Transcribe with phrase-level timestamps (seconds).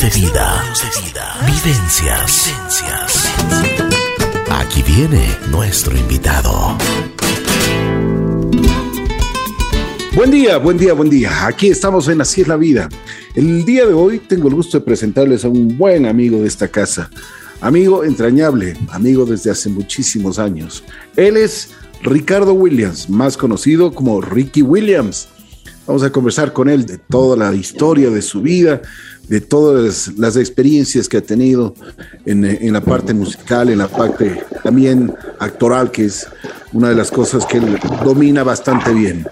[0.00, 0.64] de vida.
[1.44, 2.50] Vivencias.
[4.50, 6.78] Aquí viene nuestro invitado.
[10.14, 11.46] Buen día, buen día, buen día.
[11.46, 12.88] Aquí estamos en Así es la vida.
[13.34, 16.68] El día de hoy tengo el gusto de presentarles a un buen amigo de esta
[16.68, 17.10] casa.
[17.60, 20.82] Amigo entrañable, amigo desde hace muchísimos años.
[21.16, 21.68] Él es
[22.00, 25.28] Ricardo Williams, más conocido como Ricky Williams.
[25.86, 28.80] Vamos a conversar con él de toda la historia de su vida,
[29.28, 31.74] de todas las experiencias que ha tenido
[32.26, 36.26] en, la parte musical, en la parte también actoral, que es
[36.72, 39.26] una de las cosas que él domina bastante bien.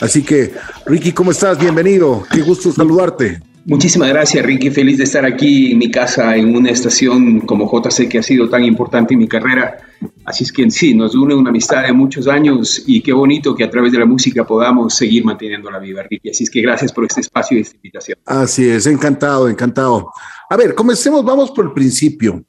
[0.00, 0.52] Así que,
[0.86, 1.58] Ricky, ¿cómo estás?
[1.58, 2.24] Bienvenido.
[2.30, 3.40] Qué gusto saludarte.
[3.68, 4.70] Muchísimas gracias, Ricky.
[4.70, 8.48] Feliz de estar aquí en mi casa, en una estación como JC que ha sido
[8.48, 9.78] tan importante en mi carrera.
[10.24, 13.64] Así es que sí, nos une una amistad de muchos años y qué bonito que
[13.64, 16.30] a través de la música podamos seguir manteniendo la viva, Ricky.
[16.30, 18.18] Así es que gracias por este espacio y esta invitación.
[18.24, 20.12] Así es, encantado, encantado.
[20.48, 22.44] A ver, comencemos, vamos por el principio.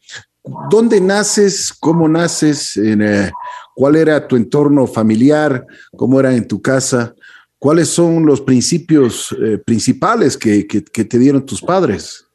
[0.70, 1.74] ¿Dónde naces?
[1.80, 2.78] ¿Cómo naces?
[2.78, 3.32] Eh,
[3.74, 5.66] ¿Cuál era tu entorno familiar?
[5.96, 7.16] ¿Cómo era en tu casa?
[7.60, 12.26] ¿Cuáles son los principios eh, principales que, te dieron tus padres?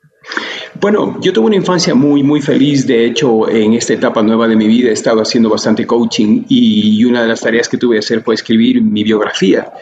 [0.80, 2.86] Bueno, yo tuve una infancia muy, muy feliz.
[2.86, 7.04] De hecho, en esta etapa nueva de mi vida he estado haciendo bastante coaching y
[7.04, 9.72] una de las tareas que tuve que hacer fue escribir mi biografía.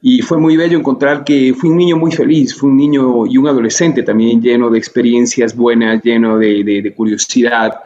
[0.00, 3.36] Y fue muy bello encontrar que fui un niño muy feliz, fui un niño y
[3.36, 7.80] un adolescente también lleno de experiencias buenas, lleno de, curiosidad,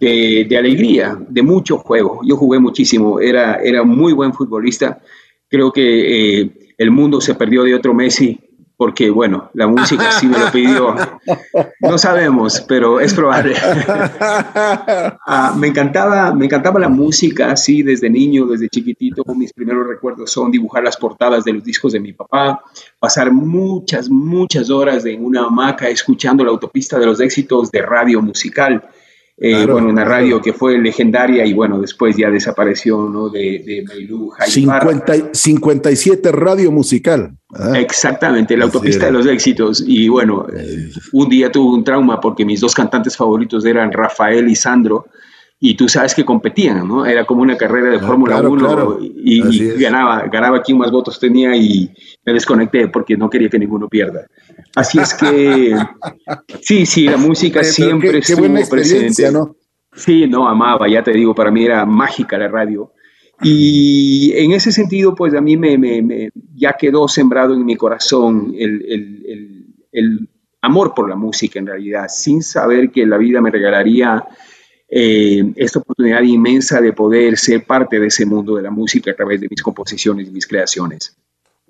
[0.00, 2.20] de, alegría, de mucho juego.
[2.24, 4.98] Yo jugué muchísimo, era, era muy buen futbolista.
[5.48, 8.40] Creo que eh, el mundo se perdió de otro Messi
[8.78, 10.94] porque, bueno, la música sí me lo pidió.
[11.80, 13.54] No sabemos, pero es probable.
[15.30, 19.22] Ah, me, encantaba, me encantaba la música, sí, desde niño, desde chiquitito.
[19.34, 22.62] Mis primeros recuerdos son dibujar las portadas de los discos de mi papá,
[22.98, 28.22] pasar muchas, muchas horas en una hamaca escuchando la autopista de los éxitos de radio
[28.22, 28.88] musical.
[29.40, 33.28] Eh, bueno, una radio que fue legendaria y bueno, después ya desapareció, ¿no?
[33.28, 34.32] De, de Mailú,
[35.32, 37.36] 57 radio musical.
[37.76, 39.84] Exactamente, la autopista de los éxitos.
[39.86, 40.44] Y bueno,
[41.12, 45.06] un día tuve un trauma porque mis dos cantantes favoritos eran Rafael y Sandro
[45.60, 47.04] y tú sabes que competían, ¿no?
[47.04, 51.56] Era como una carrera de ah, Fórmula 1 y, ganaba, ganaba quien más votos tenía
[51.56, 51.92] y
[52.24, 54.26] me desconecté porque no quería que ninguno pierda.
[54.76, 55.76] Así es que,
[56.60, 59.32] sí, sí, la música siempre qué, estuvo buena presente.
[59.32, 59.56] ¿no?
[59.92, 62.92] Sí, no, amaba, ya te digo, para mí era mágica la radio.
[63.42, 68.52] Y en ese sentido, pues a mí me, me, ya quedó sembrado en mi corazón
[68.56, 70.28] el, el, el
[70.60, 74.24] amor por la música en realidad, sin saber que la vida me regalaría
[74.90, 79.14] eh, esta oportunidad inmensa de poder ser parte de ese mundo de la música a
[79.14, 81.14] través de mis composiciones y mis creaciones.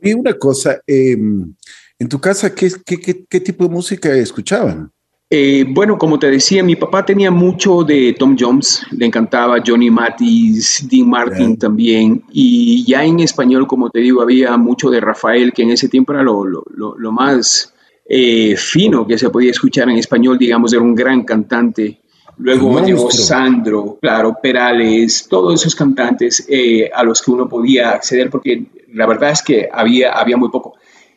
[0.01, 1.53] Y una cosa, em,
[1.99, 4.93] en tu casa, ¿qué, qué, tipo de música escuchaban?
[5.31, 9.91] Eh, bueno, como te decía, mi papá tenía mucho de Tom Jones, le encantaba Johnny
[9.91, 15.53] Mathis, Dean Martin también, y ya en español, como te digo, había mucho de Rafael,
[15.53, 16.65] que en ese tiempo era lo, lo,
[16.97, 17.75] lo, más
[18.09, 22.00] eh, fino que se podía escuchar en español, digamos, era un gran cantante.
[22.38, 28.31] Luego llegó Sandro, claro, Perales, todos esos cantantes eh, a los que uno podía acceder,
[28.31, 30.75] porque la verdad es que había, había muy poco.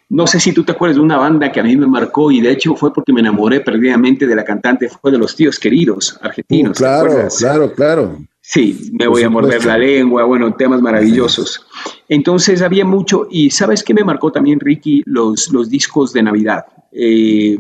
[0.10, 2.42] No sé si tú te acuerdas de una banda que a mí me marcó y
[2.42, 6.20] de hecho fue porque me enamoré perdidamente de la cantante, fue de los tíos queridos
[6.22, 6.78] argentinos.
[6.78, 8.18] Uh, claro, claro, claro.
[8.42, 11.66] Sí, me voy a morder la lengua, bueno, temas maravillosos.
[12.10, 15.04] Entonces había mucho, y ¿sabes qué me marcó también, Ricky?
[15.06, 16.66] Los, los discos de Navidad.
[16.94, 17.58] Eh,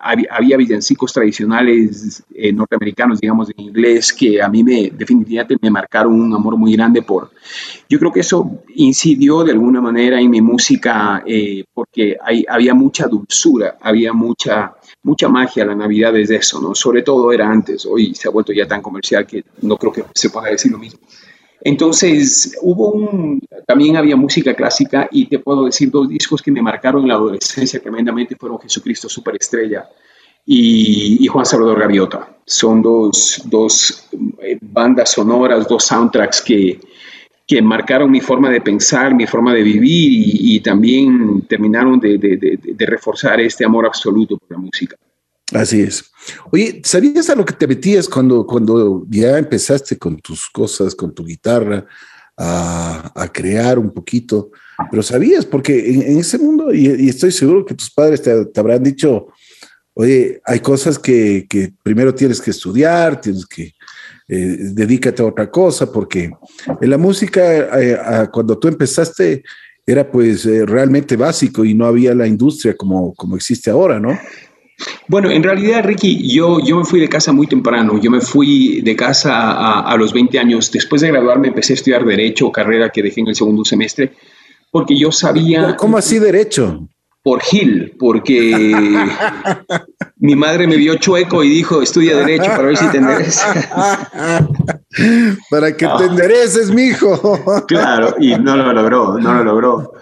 [0.00, 6.18] había, villancicos tradicionales eh, norteamericanos, digamos, en inglés, que a mí me definitivamente me marcaron
[6.18, 7.30] un amor muy grande por...
[7.88, 12.74] Yo creo que eso incidió de alguna manera en mi música eh, porque hay, había
[12.74, 16.74] mucha dulzura, había mucha, mucha magia la Navidad desde eso, ¿no?
[16.74, 20.04] Sobre todo era antes, hoy se ha vuelto ya tan comercial que no creo que
[20.14, 21.00] se pueda decir lo mismo.
[21.62, 23.08] Entonces, hubo
[23.66, 27.14] también había música clásica y te puedo decir dos discos que me marcaron en la
[27.14, 29.88] adolescencia tremendamente fueron Jesucristo Superestrella
[30.46, 32.36] y, Juan Salvador Gaviota.
[32.44, 34.08] Son dos, dos
[34.42, 36.80] eh, bandas sonoras, dos soundtracks que,
[37.46, 40.10] que marcaron mi forma de pensar, mi forma de vivir
[40.42, 44.96] y, también terminaron de reforzar este amor absoluto por la música.
[45.52, 46.10] Así es.
[46.52, 51.14] Oye, ¿sabías a lo que te metías cuando, cuando ya empezaste con tus cosas, con
[51.14, 51.86] tu guitarra,
[52.36, 54.50] a, crear un poquito?
[54.90, 59.28] Pero sabías, porque en, ese mundo, y, estoy seguro que tus padres te, habrán dicho,
[59.94, 61.46] oye, hay cosas que,
[61.82, 63.72] primero tienes que estudiar, tienes que
[64.28, 66.30] eh, dedícate a otra cosa, porque
[66.80, 69.42] en la música, eh, cuando tú empezaste,
[69.84, 74.16] era pues eh, realmente básico y no había la industria como, como existe ahora, ¿no?
[75.08, 77.98] Bueno, en realidad, Ricky, yo, yo me fui de casa muy temprano.
[78.00, 80.70] Yo me fui de casa a, a, los 20 años.
[80.70, 84.12] Después de graduarme empecé a estudiar Derecho, carrera que dejé en el segundo semestre,
[84.70, 85.76] porque yo sabía...
[85.76, 86.88] ¿Cómo así Derecho?
[87.22, 88.74] Por Gil, porque
[90.16, 93.44] mi madre me vio chueco y dijo, estudia Derecho para ver si te endereces.
[95.50, 97.64] para que te endereces, mijo.
[97.68, 99.92] claro, y no lo logró, no lo logró.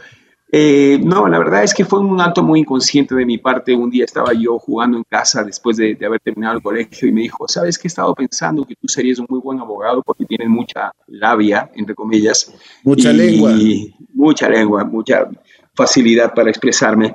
[0.50, 3.74] Eh, no, la verdad es que fue un acto muy inconsciente de mi parte.
[3.74, 7.22] Un día estaba yo jugando en casa después de, haber terminado el colegio y me
[7.22, 8.64] dijo, ¿sabes qué he estado pensando?
[8.64, 12.52] Que tú serías un muy buen abogado porque tienes mucha labia, entre comillas.
[12.82, 13.52] Mucha lengua.
[14.14, 15.28] Mucha lengua, mucha
[15.74, 17.14] facilidad para expresarme.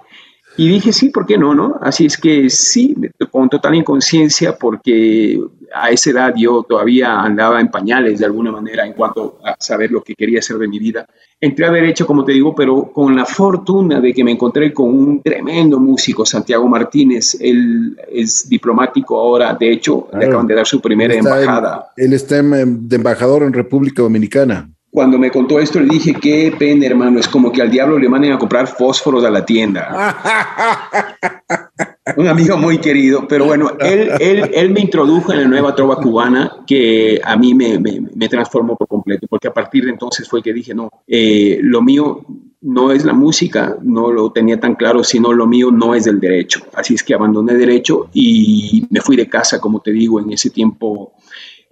[0.56, 1.54] Y dije, sí, ¿por qué no?
[1.54, 1.80] no?
[1.82, 2.96] Así es que sí,
[3.32, 5.40] con total inconsciencia, porque
[5.74, 9.92] a esa edad yo todavía andaba en pañales de alguna manera en cuanto a saber
[9.92, 11.08] lo que quería hacer de mi vida.
[11.42, 14.90] Entré a Derecho, como te digo, pero con la fortuna de que me encontré con
[14.90, 17.36] un tremendo músico, Santiago Martínez.
[17.42, 21.92] Él es diplomático ahora, de hecho, le acaban de dar su primera embajada.
[21.98, 26.86] él está de embajador en República Dominicana cuando me contó esto le dije, qué pena,
[26.86, 30.22] hermano, es como que al diablo le manden a comprar fósforos a la tienda.
[32.16, 35.96] Un amigo muy querido, pero bueno, él, él, él, me introdujo en la nueva trova
[35.96, 40.44] cubana que a mí me, me, transformó por completo, porque a partir de entonces fue
[40.44, 42.24] que dije, no, eh, lo mío
[42.62, 46.20] no es la música, no lo tenía tan claro, sino lo mío no es el
[46.20, 46.68] derecho.
[46.76, 50.52] Así es que abandoné derecho y me fui de casa, como te digo, en ese
[50.52, 51.14] tiempo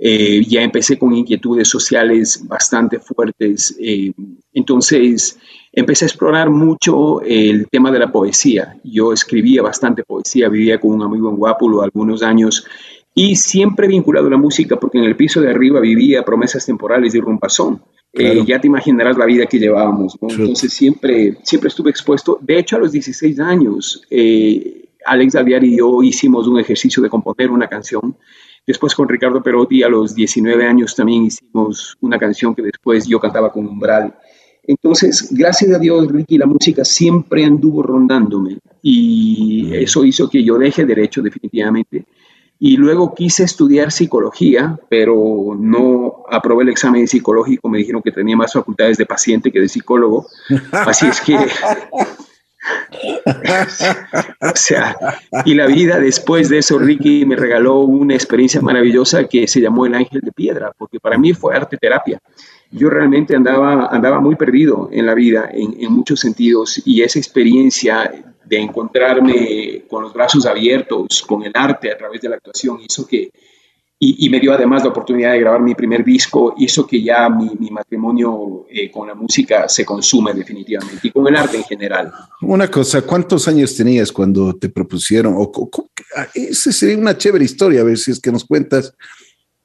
[0.04, 3.78] eh, ya empecé con inquietudes sociales bastante fuertes.
[3.80, 4.12] Eh,
[4.52, 5.38] entonces
[5.72, 8.80] empecé a explorar mucho el tema de la poesía.
[8.84, 12.66] Yo escribía bastante poesía, vivía con un amigo en Guápulo algunos años
[13.14, 17.14] y siempre vinculado a la música porque en el piso de arriba vivía promesas temporales
[17.14, 17.80] de Rumpazón.
[18.12, 20.18] Eh, ya te imaginarás la vida que llevábamos.
[20.20, 22.40] Entonces siempre, siempre estuve expuesto.
[22.42, 24.02] De hecho, a los 16 años,
[25.06, 28.16] Alex Alviar y yo hicimos un ejercicio de componer una canción
[28.66, 33.20] Después con Ricardo Perotti a los 19 años también hicimos una canción que después yo
[33.20, 34.14] cantaba con Umbral.
[34.64, 40.58] Entonces, gracias a Dios, Ricky, la música siempre anduvo rondándome y eso hizo que yo
[40.58, 42.06] deje derecho definitivamente.
[42.60, 47.68] Y luego quise estudiar psicología, pero no aprobé el examen psicológico.
[47.68, 50.28] Me dijeron que tenía más facultades de paciente que de psicólogo.
[50.72, 51.36] Así es que
[54.42, 54.96] o sea,
[55.46, 59.86] y la vida después de eso, Ricky me regaló una experiencia maravillosa que se llamó
[59.86, 62.20] el ángel de piedra, porque para mí fue arte terapia.
[62.72, 67.20] Yo realmente andaba, andaba muy perdido en la vida en, en muchos sentidos y esa
[67.20, 68.12] experiencia
[68.46, 73.08] de encontrarme con los brazos abiertos, con el arte a través de la actuación, hizo
[73.08, 73.32] que,
[74.04, 77.70] y, me dio además la oportunidad de grabar mi primer disco, hizo que ya mi,
[77.70, 82.12] matrimonio eh, con la música se consume definitivamente y con el arte en general.
[82.42, 85.36] Una cosa, ¿cuántos años tenías cuando te propusieron?
[85.38, 85.52] O,
[86.18, 88.92] ah, esa sería una chévere historia, a ver si es que nos cuentas.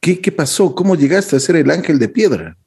[0.00, 0.74] ¿Qué, ¿Qué pasó?
[0.74, 2.58] ¿Cómo llegaste a ser el ángel de piedra?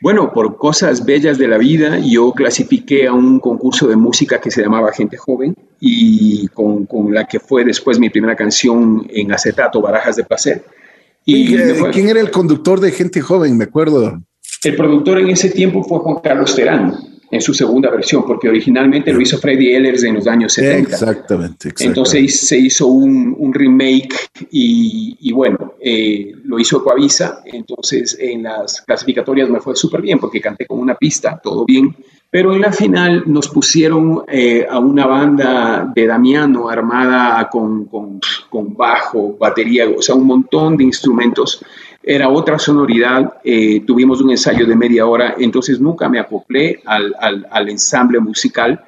[0.00, 4.50] Bueno, por cosas bellas de la vida, yo clasifiqué a un concurso de música que
[4.50, 9.32] se llamaba Gente Joven y con, con la que fue después mi primera canción en
[9.32, 10.64] acetato, Barajas de Placer.
[11.24, 11.56] Y
[11.92, 13.56] ¿Quién era el conductor de Gente Joven?
[13.56, 14.22] Me acuerdo.
[14.62, 16.94] El productor en ese tiempo fue Juan Carlos Terán
[17.30, 20.90] en su segunda versión, porque originalmente lo hizo Freddy Ehlers en los años 70.
[20.90, 21.72] Exactamente.
[21.80, 28.82] Entonces se hizo un, un remake y, bueno, eh, lo hizo Coavisa, entonces en las
[28.82, 31.94] clasificatorias me fue súper bien porque canté con una pista, todo bien,
[32.30, 38.20] pero en la final nos pusieron eh, a una banda de Damiano armada con, con,
[38.74, 41.64] bajo, batería, o sea, un montón de instrumentos
[42.02, 47.14] era otra sonoridad, eh, tuvimos un ensayo de media hora, entonces nunca me acoplé al,
[47.50, 48.84] al, ensamble musical.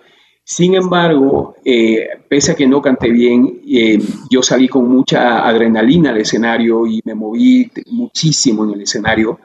[0.50, 3.98] Sin embargo, eh, pese a que no canté bien, eh,
[4.30, 9.40] yo salí con mucha adrenalina al escenario y me moví muchísimo en el escenario,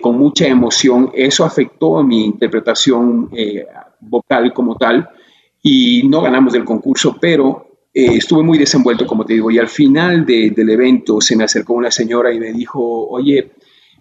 [0.00, 1.10] con mucha emoción.
[1.14, 3.30] Eso afectó a mi interpretación
[3.98, 5.08] vocal como tal
[5.62, 9.68] y no ganamos el concurso, pero eh, estuve muy desenvuelto, como te digo, y al
[9.68, 13.52] final del evento se me acercó una señora y me dijo, oye,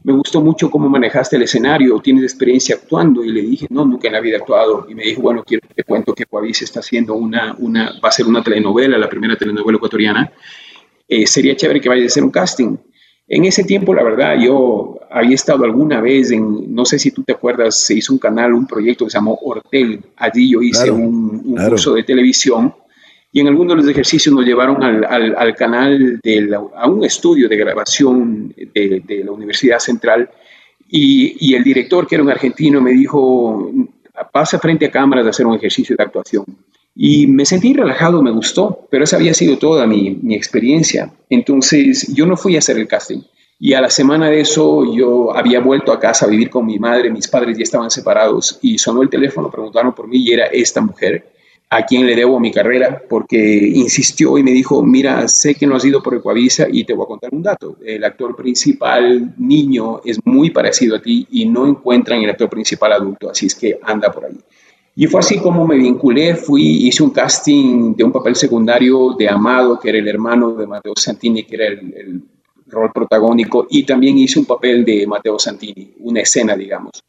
[0.04, 4.08] me gustó mucho cómo manejaste el escenario, tienes experiencia actuando, y le dije, no, nunca
[4.08, 6.82] en la vida he actuado, y me dijo, bueno, quiero te cuento que Coavís está
[6.82, 10.32] haciendo una, una, va a ser una telenovela, la primera telenovela ecuatoriana,
[11.08, 12.78] eh, sería chévere que vayas a hacer un casting.
[13.28, 17.24] En ese tiempo, la verdad, yo había estado alguna vez en, no sé si tú
[17.24, 20.02] te acuerdas, se hizo un canal, un proyecto que se llamó Hortel.
[20.18, 22.74] Allí yo hice un, curso de televisión
[23.36, 27.50] y en algunos de los ejercicios nos llevaron al, al, canal, de a un estudio
[27.50, 30.30] de grabación de, la Universidad Central
[30.88, 33.72] y, y, el director, que era un argentino, me dijo,
[34.32, 36.46] pasa frente a cámaras a hacer un ejercicio de actuación.
[36.96, 41.12] Y me sentí relajado, me gustó, pero esa había sido toda mi, mi experiencia.
[41.28, 43.22] Entonces yo no fui a hacer el casting.
[43.58, 46.78] Y a la semana de eso yo había vuelto a casa a vivir con mi
[46.78, 50.46] madre, mis padres ya estaban separados y sonó el teléfono, preguntaron por mí y era
[50.48, 51.33] esta mujer
[51.75, 55.75] a quien le debo mi carrera, porque insistió y me dijo, mira, sé que no
[55.75, 57.77] has ido por Ecuavisa y te voy a contar un dato.
[57.84, 62.94] El actor principal niño es muy parecido a ti y no encuentran el actor principal
[62.94, 64.38] adulto, así es que anda por ahí.
[64.96, 69.27] Y fue así como me vinculé, fui, hice un casting de un papel secundario de
[69.27, 72.22] Amado, que era el hermano de Mateo Santini, que era el,
[72.68, 77.03] rol protagónico, y también hice un papel de Mateo Santini, una escena, digamos.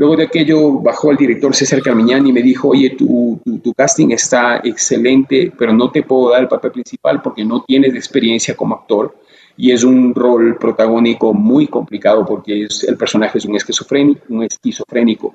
[0.00, 3.38] Luego de aquello bajó el director César Carmiñán y me dijo, oye, tu,
[3.76, 8.56] casting está excelente, pero no te puedo dar el papel principal porque no tienes experiencia
[8.56, 9.14] como actor
[9.58, 14.44] y es un rol protagónico muy complicado porque es, el personaje es un esquizofrénico, un
[14.44, 15.34] esquizofrénico.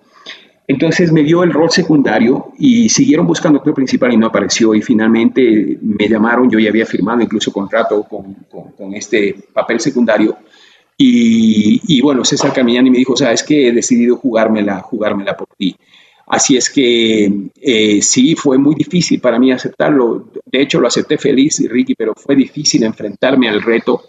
[0.67, 4.81] Entonces me dio el rol secundario y siguieron buscando actor principal y no apareció y
[4.81, 8.33] finalmente me llamaron, yo ya había firmado incluso contrato con,
[8.75, 10.35] con, este papel secundario
[10.97, 15.75] y, y, bueno, César Camiñani me dijo, sabes que he decidido jugármela, jugármela por ti.
[16.27, 20.31] Así es que eh, sí, fue muy difícil para mí aceptarlo.
[20.45, 24.03] De hecho, lo acepté feliz, Ricky, pero fue difícil enfrentarme al reto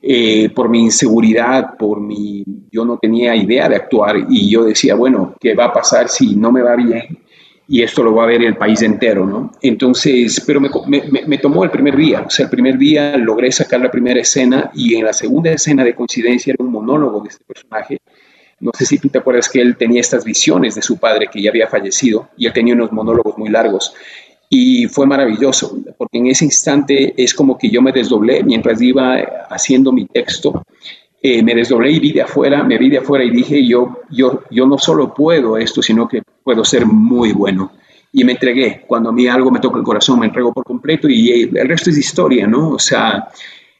[0.00, 4.94] eh, por mi inseguridad, por mi, yo no tenía idea de actuar y yo decía,
[4.94, 7.18] bueno, ¿qué va a pasar si no me va bien?
[7.68, 9.50] Y esto lo va a ver el país entero, ¿no?
[9.60, 10.70] Entonces, pero me,
[11.26, 14.70] me, tomó el primer día, o sea, el primer día logré sacar la primera escena
[14.72, 17.98] y en la segunda escena de coincidencia era un monólogo de este personaje.
[18.60, 21.42] No sé si tú te acuerdas que él tenía estas visiones de su padre que
[21.42, 23.92] ya había fallecido y él tenía unos monólogos muy largos.
[24.48, 29.16] Y fue maravilloso, porque en ese instante es como que yo me desdoblé mientras iba
[29.50, 30.62] haciendo mi texto.
[31.22, 34.42] Eh, me desdoblé y vi de afuera, me vi de afuera y dije, yo, yo,
[34.50, 37.72] yo no solo puedo esto, sino que puedo ser muy bueno.
[38.12, 38.84] Y me entregué.
[38.86, 41.90] Cuando a mí algo me toca el corazón, me entrego por completo y el resto
[41.90, 42.70] es historia, ¿no?
[42.70, 43.28] O sea,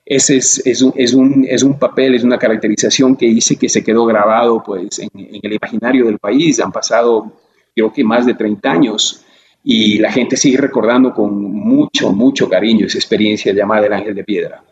[0.05, 3.69] ese es, es, un, es, un, es, un, papel, es una caracterización que hice que
[3.69, 6.61] se quedó grabado pues, en, en el imaginario del país.
[6.61, 7.33] Han pasado,
[7.75, 9.25] creo que más de 30 años
[9.69, 14.23] y la gente sigue recordando con mucho, mucho cariño esa experiencia llamada el ángel de
[14.23, 14.63] piedra.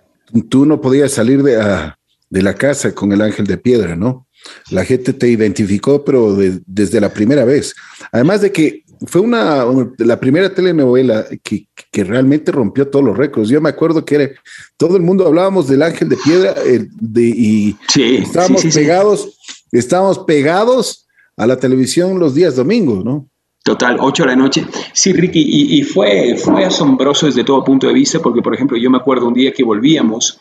[0.48, 1.96] Tú no podías salir de, ah,
[2.30, 4.26] de la casa con el ángel de piedra, ¿no?
[4.70, 7.74] La gente te identificó, pero desde la primera vez.
[8.12, 9.64] Además de que fue una,
[9.98, 13.48] la primera telenovela que, que, realmente rompió todos los récords.
[13.48, 14.30] Yo me acuerdo que era,
[14.76, 16.54] todo el mundo hablábamos del ángel de piedra
[17.00, 19.38] de, y estábamos pegados,
[19.72, 23.28] estábamos pegados a la televisión los días domingos, ¿no?
[23.64, 24.66] Total, 8 de la noche.
[24.92, 28.90] Sí, Ricky, y, fue, fue asombroso desde todo punto de vista, porque, por ejemplo, yo
[28.90, 30.38] me acuerdo un día que volvíamos,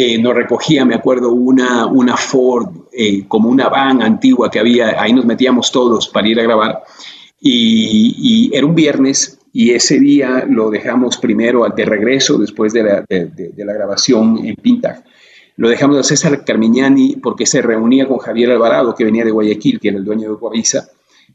[0.00, 5.02] eh, nos recogía, me acuerdo, una, una Ford, eh, como una van antigua que había,
[5.02, 6.84] ahí nos metíamos todos para ir a grabar,
[7.40, 13.72] y, era un viernes, y ese día lo dejamos primero de regreso, después de la,
[13.74, 15.02] grabación en Pinta.
[15.56, 19.80] Lo dejamos a César Carmiñani porque se reunía con Javier Alvarado, que venía de Guayaquil,
[19.80, 20.88] que era el dueño de Coavisa,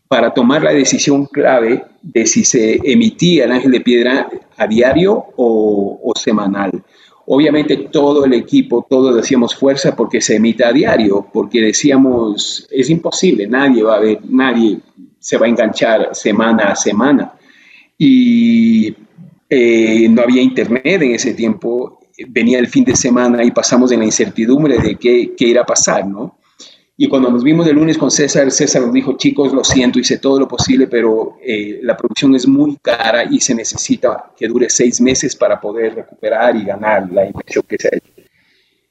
[0.08, 5.26] para tomar la decisión clave de si se emitía el ángel de piedra a diario
[5.36, 6.82] o, semanal.
[7.26, 12.90] Obviamente todo el equipo, todos decíamos fuerza porque se emita a diario, porque decíamos, es
[12.90, 14.80] imposible, nadie va a ver, nadie
[15.20, 17.34] se va a enganchar semana a semana.
[17.98, 18.94] Y
[19.50, 24.00] eh, no había internet en ese tiempo, venía el fin de semana y pasamos en
[24.00, 26.38] la incertidumbre de qué, qué irá a pasar, ¿no?
[26.96, 30.20] Y cuando nos vimos el lunes con César, César nos dijo, chicos, lo siento, hice
[30.20, 34.70] todo lo posible, pero eh, la producción es muy cara y se necesita que dure
[34.70, 38.14] seis meses para poder recuperar y ganar la inversión que se ha hecho.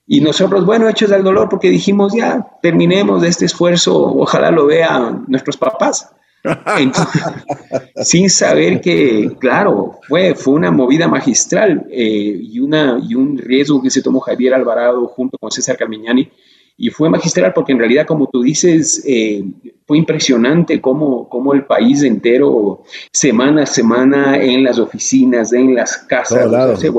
[0.05, 4.67] Y nosotros, bueno, hechos del dolor, porque dijimos, ya, terminemos de este esfuerzo, ojalá lo
[4.67, 6.11] vean nuestros papás.
[8.03, 13.81] sin saber que, claro, fue, fue una movida magistral eh, y, una, y un riesgo
[13.81, 16.29] que se tomó Javier Alvarado junto con César Carmiñani
[16.77, 19.45] y fue magistral porque en realidad, como tú dices, eh,
[19.87, 25.99] fue impresionante cómo, cómo, el país entero, semana a semana, en las oficinas, en las
[25.99, 26.51] casas,
[26.81, 26.91] se,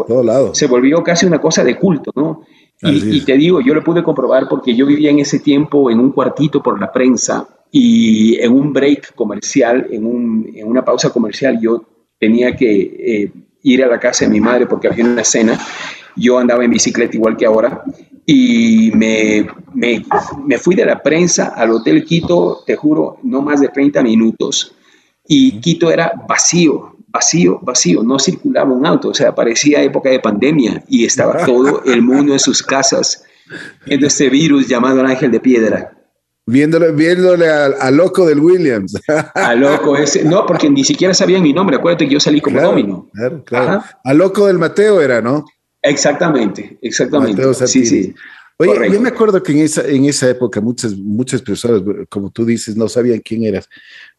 [0.53, 2.43] se, volvió casi una cosa de culto, ¿no?
[2.81, 6.11] Y, te digo, yo lo pude comprobar porque yo vivía en ese tiempo en un
[6.11, 11.59] cuartito por la prensa y en un break comercial, en, un, en una pausa comercial,
[11.61, 11.81] yo
[12.19, 13.31] tenía que eh,
[13.63, 15.57] ir a la casa de mi madre porque había una cena.
[16.15, 17.83] Yo andaba en bicicleta igual que ahora
[18.25, 20.05] y me, me,
[20.45, 24.73] me, fui de la prensa al Hotel Quito, te juro, no más de 30 minutos.
[25.27, 30.19] Y Quito era vacío, vacío, vacío, no circulaba un auto, o sea, parecía época de
[30.19, 33.23] pandemia y estaba todo el mundo en sus casas
[33.85, 35.91] viendo este virus llamado el ángel de piedra.
[36.45, 38.99] Viéndole, viéndole a, loco del Williams.
[39.33, 40.25] A loco ese.
[40.25, 41.77] No, porque ni siquiera sabía mi nombre.
[41.77, 43.09] Acuérdate que yo salí como domino.
[43.13, 43.83] Claro, claro.
[44.03, 45.45] A loco del Mateo era, ¿no?
[45.83, 47.53] Exactamente, exactamente.
[47.67, 48.15] sí, sí.
[48.57, 52.45] Oye, yo me acuerdo que en esa, en esa época muchas, muchas personas, como tú
[52.45, 53.67] dices, no sabían quién eras,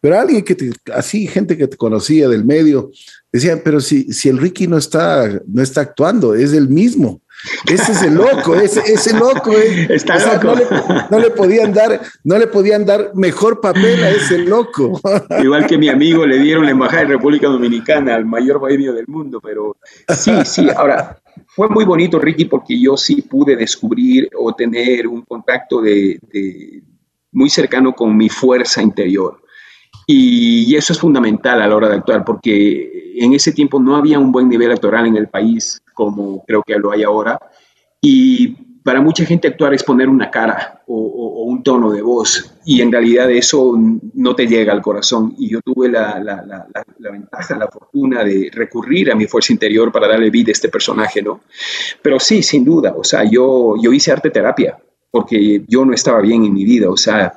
[0.00, 2.90] pero alguien que te, así, gente que te conocía del medio,
[3.33, 7.23] decían, pero si, si el Ricky no está, no está actuando, es el mismo.
[7.71, 9.52] Ese es el loco, ese, ese loco.
[9.52, 9.87] Eh.
[9.90, 10.47] Está loco.
[10.47, 10.64] No, le,
[11.11, 15.00] no, le, podían dar, no le podían dar mejor papel a ese loco.
[15.42, 19.06] Igual que mi amigo le dieron la embajada de República Dominicana al mayor bohemio del
[19.09, 19.76] mundo, pero
[20.09, 20.68] sí, sí.
[20.75, 21.21] Ahora,
[21.54, 26.18] fue muy bonito, Ricky, porque yo sí pude descubrir o tener un contacto de,
[27.30, 29.40] muy cercano con mi fuerza interior.
[30.06, 34.18] Y, eso es fundamental a la hora de actuar, porque en ese tiempo no había
[34.18, 37.38] un buen nivel actoral en el país como creo que lo hay ahora.
[38.00, 42.81] Y para mucha gente actuar es poner una cara o, un tono de voz y
[42.81, 43.75] en realidad eso
[44.14, 45.35] no te llega al corazón.
[45.38, 50.09] Y yo tuve la, la, ventaja, la fortuna de recurrir a mi fuerza interior para
[50.09, 51.41] darle vida a este personaje, ¿no?
[52.03, 54.79] Pero sí, sin duda, o sea, yo, yo hice arte terapia
[55.11, 57.35] porque yo no estaba bien en mi vida, o sea,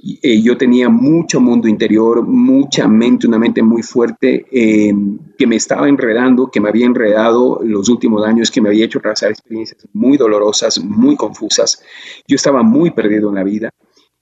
[0.00, 4.92] eh, yo tenía mucho mundo interior, mucha mente, una mente muy fuerte eh,
[5.36, 9.00] que me estaba enredando, que me había enredado los últimos años, que me había hecho
[9.00, 11.82] pasar experiencias muy dolorosas, muy confusas.
[12.28, 13.74] Yo estaba muy perdido en la vida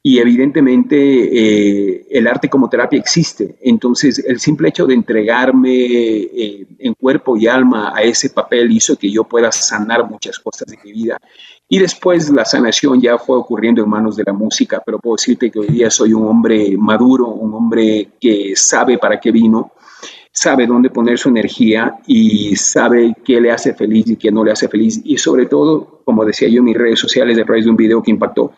[0.07, 3.57] y evidentemente eh, el arte como terapia existe.
[3.61, 5.75] Entonces el simple hecho de entregarme
[6.79, 10.79] en cuerpo y alma a ese papel hizo que yo pueda sanar muchas cosas de
[10.85, 11.19] mi vida
[11.69, 15.51] y después la sanación ya fue ocurriendo en manos de la música, pero puedo decirte
[15.51, 19.73] que hoy día soy un hombre maduro, un hombre que sabe para qué vino,
[20.31, 24.53] sabe dónde poner su energía y sabe qué le hace feliz y qué no le
[24.53, 25.01] hace feliz.
[25.03, 28.01] Y sobre todo, como decía yo en mis redes sociales, a través de un video
[28.01, 28.53] que impactó,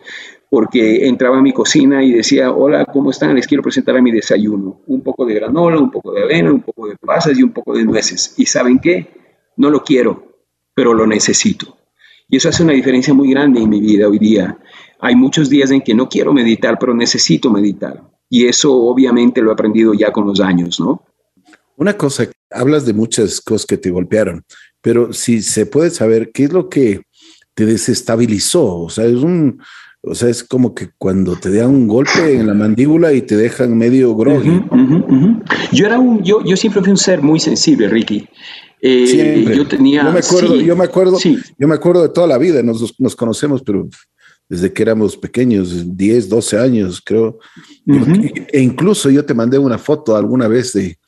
[0.50, 3.34] porque entraba a mi cocina y decía, hola, ¿cómo están?
[3.34, 4.80] Les quiero presentar a mi desayuno.
[4.86, 7.76] Un poco de granola, un poco de avena, un poco de pasas y un poco
[7.76, 8.34] de nueces.
[8.36, 9.08] ¿Y saben qué?
[9.56, 10.42] No lo quiero,
[10.74, 11.76] pero lo necesito.
[12.28, 14.58] Y eso hace una diferencia muy grande en mi vida hoy día.
[15.00, 18.02] Hay muchos días en que no quiero meditar, pero necesito meditar.
[18.30, 21.02] Y eso obviamente lo he aprendido ya con los años, ¿no?
[21.76, 24.44] Una cosa, hablas de muchas cosas que te golpearon,
[24.80, 27.02] pero si se puede saber qué es lo que
[27.54, 29.62] te desestabilizó, o sea, es un,
[30.08, 33.36] o sea, es como que cuando te dan un golpe en la mandíbula y te
[33.36, 34.64] dejan medio groggy.
[35.72, 38.26] Yo era un, yo, yo siempre fui un ser muy sensible, Ricky.
[38.80, 40.04] Eh, yo tenía.
[40.04, 41.18] Yo me acuerdo, yo me acuerdo,
[41.58, 43.88] yo me acuerdo de toda la vida, nos, nos, conocemos, pero
[44.48, 47.38] desde que éramos pequeños, 10, 12 años, creo.
[48.52, 50.98] E incluso yo te mandé una foto alguna vez de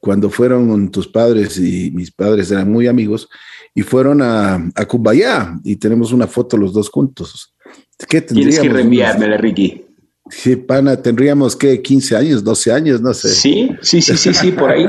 [0.00, 3.28] cuando fueron tus padres y mis padres eran muy amigos
[3.74, 7.54] y fueron a, a Cumbayá y tenemos una foto los dos juntos.
[8.06, 9.84] ¿Qué Tienes que reenviármela, Ricky.
[10.30, 13.28] Sí, pana, tendríamos que 15 años, 12 años, no sé.
[13.28, 14.86] Sí, sí, sí, sí, sí, por ahí.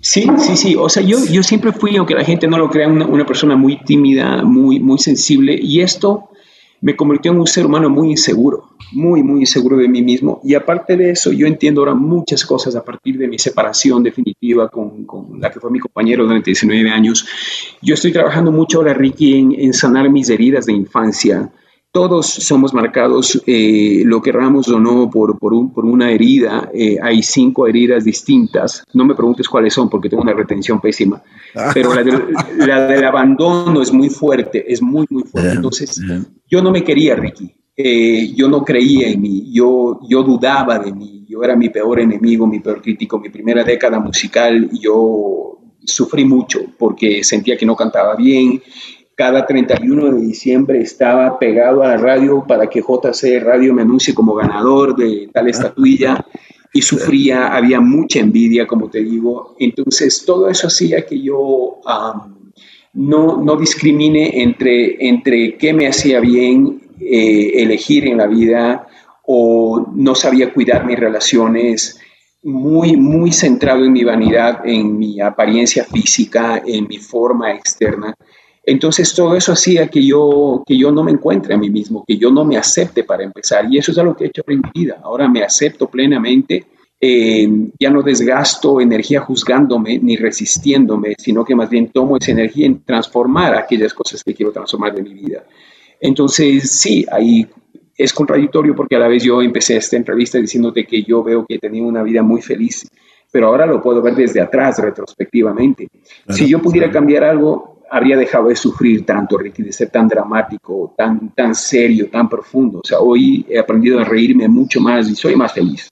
[0.00, 0.76] Sí, sí, sí.
[0.76, 3.54] O sea, yo, yo siempre fui, aunque la gente no lo crea, una, una, persona
[3.54, 5.58] muy tímida, muy, muy sensible.
[5.60, 6.30] Y esto
[6.80, 10.40] me convirtió en un ser humano muy inseguro, muy, muy inseguro de mí mismo.
[10.42, 14.68] Y aparte de eso, yo entiendo ahora muchas cosas a partir de mi separación definitiva
[14.68, 17.26] con, con la que fue mi compañero durante 19 años.
[17.82, 21.52] Yo estoy trabajando mucho ahora, Ricky, en, en sanar mis heridas de infancia
[21.90, 26.70] todos somos marcados, eh, lo querramos o no, por, por, un, por una herida.
[26.74, 28.84] Eh, hay cinco heridas distintas.
[28.92, 31.22] No me preguntes cuáles son porque tengo una retención pésima.
[31.72, 35.52] Pero la, del abandono es muy fuerte, es muy, muy fuerte.
[35.52, 36.00] Entonces,
[36.48, 37.54] yo no me quería, Ricky.
[37.80, 42.00] Eh, yo no creía en mí, yo, yo dudaba de mí, yo era mi peor
[42.00, 43.20] enemigo, mi peor crítico.
[43.20, 48.60] Mi primera década musical, yo sufrí mucho porque sentía que no cantaba bien,
[49.18, 54.14] cada 31 de diciembre estaba pegado a la radio para que JC Radio me anuncie
[54.14, 56.24] como ganador de tal estatuilla
[56.72, 59.56] y sufría, había mucha envidia, como te digo.
[59.58, 61.80] Entonces, todo eso hacía que yo
[62.94, 68.86] no, no discrimine entre, entre qué me hacía bien eh, elegir en la vida
[69.26, 71.98] o no sabía cuidar mis relaciones
[72.44, 78.14] muy, muy centrado en mi vanidad, en mi apariencia física, en mi forma externa.
[78.70, 82.18] Entonces todo eso hacía que yo, que yo no me encuentre a mí mismo, que
[82.18, 83.66] yo no me acepte para empezar.
[83.70, 85.00] Y eso es algo que he hecho en mi vida.
[85.02, 86.66] Ahora me acepto plenamente.
[87.00, 87.48] Eh,
[87.80, 92.82] ya no desgasto energía juzgándome ni resistiéndome, sino que más bien tomo esa energía en
[92.82, 95.44] transformar aquellas cosas que quiero transformar de mi vida.
[95.98, 97.46] Entonces, sí, ahí
[97.96, 101.54] es contradictorio porque a la vez yo empecé esta entrevista diciéndote que yo veo que
[101.54, 102.86] he tenido una vida muy feliz,
[103.32, 105.88] pero ahora lo puedo ver desde atrás, retrospectivamente.
[106.28, 110.94] si yo pudiera cambiar algo, habría dejado de sufrir tanto, Ricky, de ser tan dramático,
[110.96, 112.80] tan, tan serio, tan profundo.
[112.84, 115.88] O sea, hoy he aprendido a reírme mucho más y soy más feliz.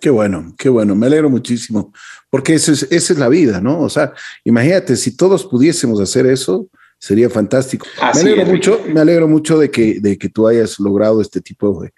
[0.00, 1.92] Qué bueno, qué bueno, me alegro muchísimo,
[2.28, 3.80] porque esa es, esa es la vida, ¿no?
[3.80, 4.12] O sea,
[4.44, 7.86] imagínate, si todos pudiésemos hacer eso, sería fantástico.
[8.14, 11.82] me alegro mucho, me alegro mucho de que, de que tú hayas logrado este tipo
[11.82, 11.92] de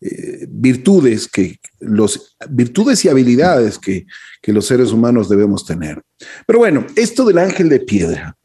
[0.00, 4.06] eh, virtudes que los virtudes y habilidades que,
[4.42, 6.02] que los seres humanos debemos tener.
[6.46, 8.36] Pero bueno, esto del ángel de piedra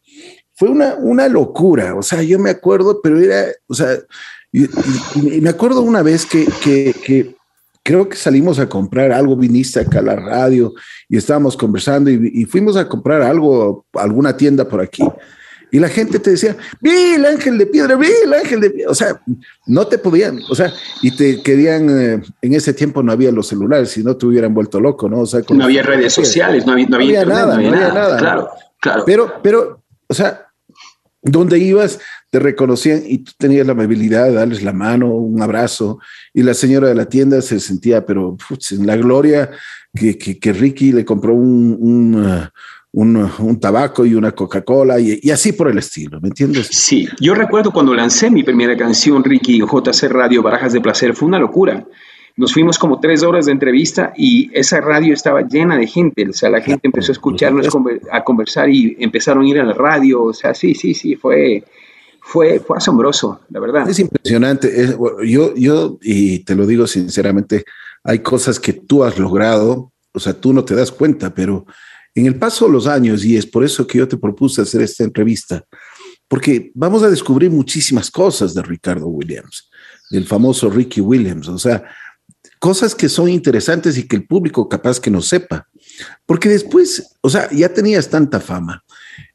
[0.60, 1.94] fue una, una locura.
[1.94, 3.96] O sea, yo me acuerdo, pero era, o sea,
[4.52, 4.68] y,
[5.40, 7.34] me acuerdo una vez que, que, que
[7.82, 10.74] creo que salimos a comprar algo, viniste acá a la radio
[11.08, 15.02] y estábamos conversando y, y, fuimos a comprar algo, alguna tienda por aquí.
[15.70, 18.90] Y la gente te decía, vi el ángel de piedra, vi el ángel de piedra.
[18.90, 19.18] O sea,
[19.66, 20.70] no te podían, o sea,
[21.00, 24.52] y te querían, eh, en ese tiempo no había los celulares, si no te hubieran
[24.52, 25.20] vuelto loco, ¿no?
[25.20, 28.18] O sea, no había redes sociales, no había, no había, nada, no había nada.
[28.18, 29.04] Claro, claro.
[29.06, 30.49] Pero, pero, o sea,
[31.22, 35.98] donde ibas, te reconocían y tú tenías la amabilidad de darles la mano, un abrazo,
[36.32, 38.36] y la señora de la tienda se sentía, pero
[38.70, 39.50] en la gloria
[39.94, 41.76] que, que, Ricky le compró un,
[42.92, 46.68] un, uh, un, tabaco y una Coca-Cola y, así por el estilo, ¿me entiendes?
[46.70, 51.28] Sí, yo recuerdo cuando lancé mi primera canción, Ricky, JC Radio, Barajas de Placer, fue
[51.28, 51.86] una locura.
[52.36, 56.32] Nos fuimos como tres horas de entrevista y esa radio estaba llena de gente, o
[56.32, 57.68] sea, la gente empezó a escucharnos,
[58.10, 61.64] a conversar y empezaron a ir a la radio, o sea, sí, sí, sí, fue,
[62.20, 63.88] fue, fue asombroso, la verdad.
[63.88, 67.64] Es impresionante, yo, yo, y te lo digo sinceramente,
[68.04, 71.66] hay cosas que tú has logrado, o sea, tú no te das cuenta, pero
[72.14, 74.82] en el paso de los años, y es por eso que yo te propuse hacer
[74.82, 75.64] esta entrevista,
[76.28, 79.68] porque vamos a descubrir muchísimas cosas de Ricardo Williams,
[80.10, 81.84] del famoso Ricky Williams, o sea,
[82.60, 85.66] cosas que son interesantes y que el público capaz que no sepa.
[86.26, 88.84] Porque después, o sea, ya tenías tanta fama.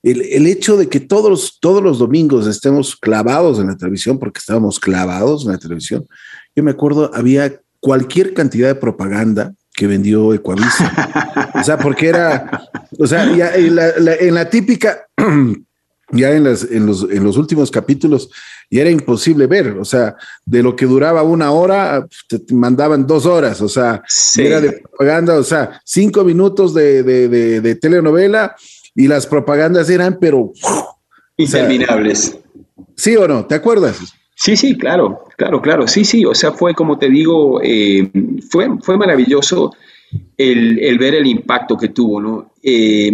[0.01, 4.39] El, el, hecho de que todos, todos los domingos estemos clavados en la televisión, porque
[4.39, 6.07] estábamos clavados en la televisión,
[6.55, 11.51] yo me acuerdo, había cualquier cantidad de propaganda que vendió Ecuavisa.
[11.53, 13.75] o sea, porque era, o sea, en,
[14.33, 15.05] la, típica,
[16.11, 18.29] ya en, las, en, los, en los últimos capítulos,
[18.69, 20.15] ya era imposible ver, o sea,
[20.45, 24.03] de lo que duraba una hora, te mandaban dos horas, o sea,
[24.37, 28.55] era de propaganda, o sea, cinco minutos de, de, telenovela
[28.93, 30.53] y las propagandas eran, pero...
[31.37, 32.37] Interminables.
[32.95, 33.45] ¿Sí o no?
[33.45, 33.97] ¿Te acuerdas?
[34.35, 38.09] Sí, sí, claro, claro, claro, sí, sí, o sea, fue como te digo, eh,
[38.49, 39.71] fue, fue maravilloso
[40.37, 42.53] el, ver el impacto que tuvo, ¿no?
[42.61, 43.11] Eh,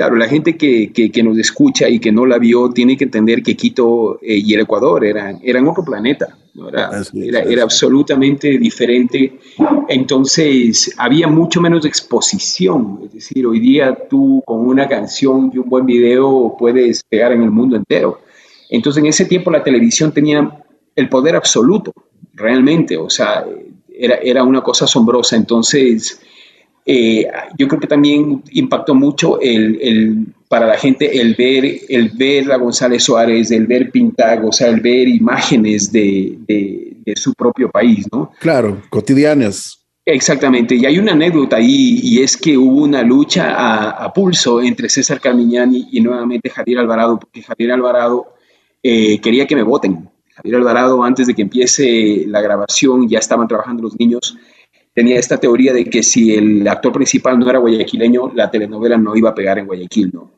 [0.00, 3.42] claro, la gente que, que, nos escucha y que no la vio tiene que entender
[3.42, 6.70] que Quito eh, y el Ecuador eran, eran otro planeta, ¿no?
[6.70, 9.38] era, era, era, absolutamente diferente,
[9.90, 15.68] entonces había mucho menos exposición, es decir, hoy día tú con una canción y un
[15.68, 18.22] buen video puedes pegar en el mundo entero.
[18.70, 20.64] Entonces en ese tiempo la televisión tenía
[20.96, 21.92] el poder absoluto,
[22.32, 23.44] realmente, o sea,
[23.92, 25.36] era, era una cosa asombrosa.
[25.36, 26.22] Entonces,
[26.84, 27.26] eh,
[27.58, 32.50] yo creo que también impactó mucho el, el, para la gente el ver, el ver
[32.50, 37.34] a González Suárez, el ver pintar, o sea, el ver imágenes de, de, de su
[37.34, 38.32] propio país, ¿no?
[38.40, 39.76] Claro, cotidianas.
[40.04, 44.60] Exactamente, y hay una anécdota ahí, y es que hubo una lucha a, a pulso
[44.60, 48.34] entre César Carmiñani y nuevamente Javier Alvarado, porque Javier Alvarado
[48.82, 50.08] eh, quería que me voten.
[50.34, 54.36] Javier Alvarado, antes de que empiece la grabación, ya estaban trabajando los niños,
[55.00, 59.16] tenía esta teoría de que si el actor principal no era guayaquileño, la telenovela no
[59.16, 60.32] iba a pegar en Guayaquil, ¿no?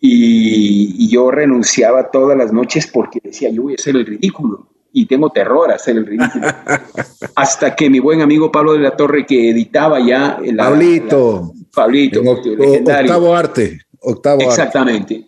[0.00, 5.04] Y, yo renunciaba todas las noches porque decía, yo voy a hacer el ridículo y
[5.04, 6.46] tengo terror a hacer el ridículo.
[7.34, 10.38] Hasta que mi buen amigo Pablo de la Torre, que editaba ya...
[10.42, 11.52] La, Pablito.
[11.74, 13.12] Pablito, legendario.
[13.12, 13.78] Octavo arte.
[14.00, 15.26] Octavo Exactamente.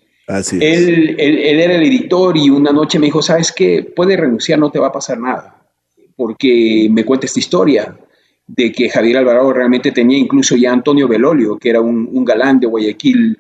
[0.53, 3.93] Él, él, era el editor y una noche me dijo, ¿sabes qué?
[3.95, 5.67] Puedes renunciar, no te va a pasar nada.
[6.17, 7.95] Porque me cuenta esta historia
[8.57, 12.67] de que Javier Alvarado realmente tenía incluso ya Antonio Belolio, que era un, galán de
[12.67, 13.39] Guayaquil,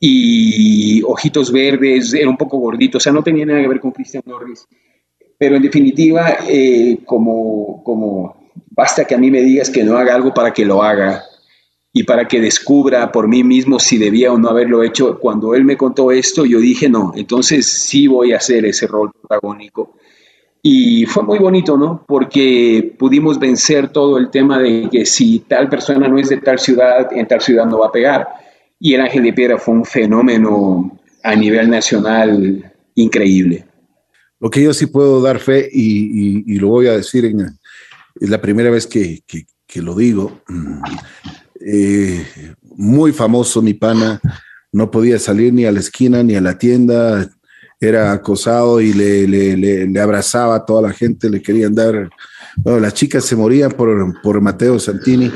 [0.00, 3.92] y ojitos verdes, era un poco gordito, o sea, no tenía nada que ver con
[3.92, 4.66] Cristian Norris.
[5.38, 10.14] Pero en definitiva, eh, como, como basta que a mí me digas que no haga
[10.14, 11.22] algo para que lo haga,
[11.92, 15.18] y para que descubra por mí mismo si debía o no haberlo hecho.
[15.18, 19.10] Cuando él me contó esto, yo dije, no, entonces sí voy a hacer ese rol
[19.12, 19.96] protagónico.
[20.68, 22.04] Y fue muy bonito, ¿no?
[22.08, 26.58] Porque pudimos vencer todo el tema de que si tal persona no es de tal
[26.58, 28.26] ciudad, en tal ciudad no va a pegar.
[28.80, 33.64] Y el Ángel de Piedra fue un fenómeno a nivel nacional increíble.
[34.40, 37.32] Lo que yo sí puedo dar fe, y, lo voy a decir,
[38.20, 40.40] es la primera vez que, que lo digo,
[41.60, 42.26] eh,
[42.74, 44.20] muy famoso mi pana,
[44.72, 47.30] no podía salir ni a la esquina ni a la tienda,
[47.80, 52.08] era acosado y le, le, abrazaba a toda la gente, le querían dar,
[52.56, 55.26] bueno, las chicas se morían por, por Mateo Santini.
[55.26, 55.32] Eh,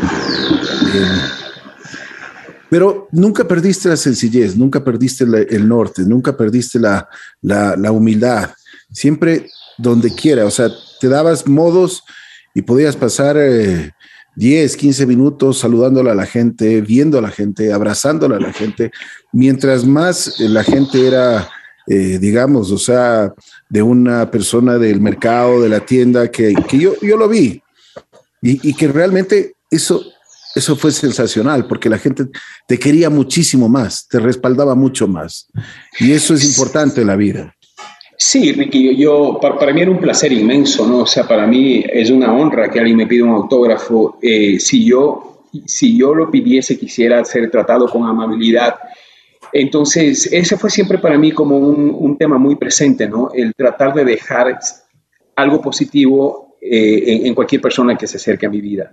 [2.70, 7.08] pero nunca perdiste la sencillez, nunca perdiste el norte, nunca perdiste la,
[7.42, 8.50] la, humildad.
[8.92, 12.04] Siempre donde quiera, o sea, te dabas modos
[12.54, 13.92] y podías pasar 10,
[14.36, 18.92] eh, 15 minutos saludándole a la gente, viendo a la gente, abrazándole a la gente.
[19.32, 21.48] Mientras más la gente era,
[21.86, 23.32] eh, digamos, o sea,
[23.68, 27.62] de una persona del mercado, de la tienda, que, que yo, yo lo vi.
[28.42, 30.02] Y, que realmente eso
[30.54, 32.24] eso fue sensacional porque la gente
[32.66, 35.46] te quería muchísimo más, te respaldaba mucho más.
[36.00, 37.54] Y eso es importante en la vida.
[38.22, 40.98] Sí, Ricky, yo, para, mí era un placer inmenso, ¿no?
[40.98, 44.18] O sea, para mí es una honra que alguien me pida un autógrafo.
[44.20, 48.74] Eh, si, yo, si yo lo pidiese, quisiera ser tratado con amabilidad.
[49.52, 53.30] Entonces, ese fue siempre para mí como un, tema muy presente, ¿no?
[53.32, 54.58] El tratar de dejar
[55.36, 58.92] algo positivo eh, en cualquier persona que se acerque a mi vida.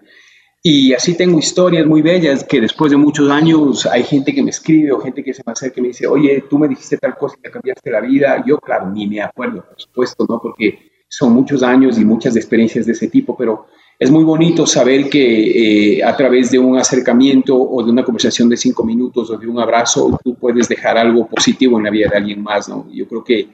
[0.64, 4.50] Y así tengo historias muy bellas que después de muchos años hay gente que me
[4.50, 7.16] escribe o gente que se me acerca y me dice, oye, tú me dijiste tal
[7.16, 8.44] cosa y me cambiaste la vida.
[8.46, 10.42] Yo, claro, ni me acuerdo, por supuesto, ¿no?
[10.42, 13.68] Porque son muchos años y muchas experiencias de ese tipo, pero
[14.00, 18.50] es muy bonito saber que eh, a través de un acercamiento o de una conversación
[18.50, 22.10] de cinco minutos o de un abrazo, tú puedes dejar algo positivo en la vida
[22.10, 22.88] de alguien más, ¿no?
[22.92, 23.50] Yo creo que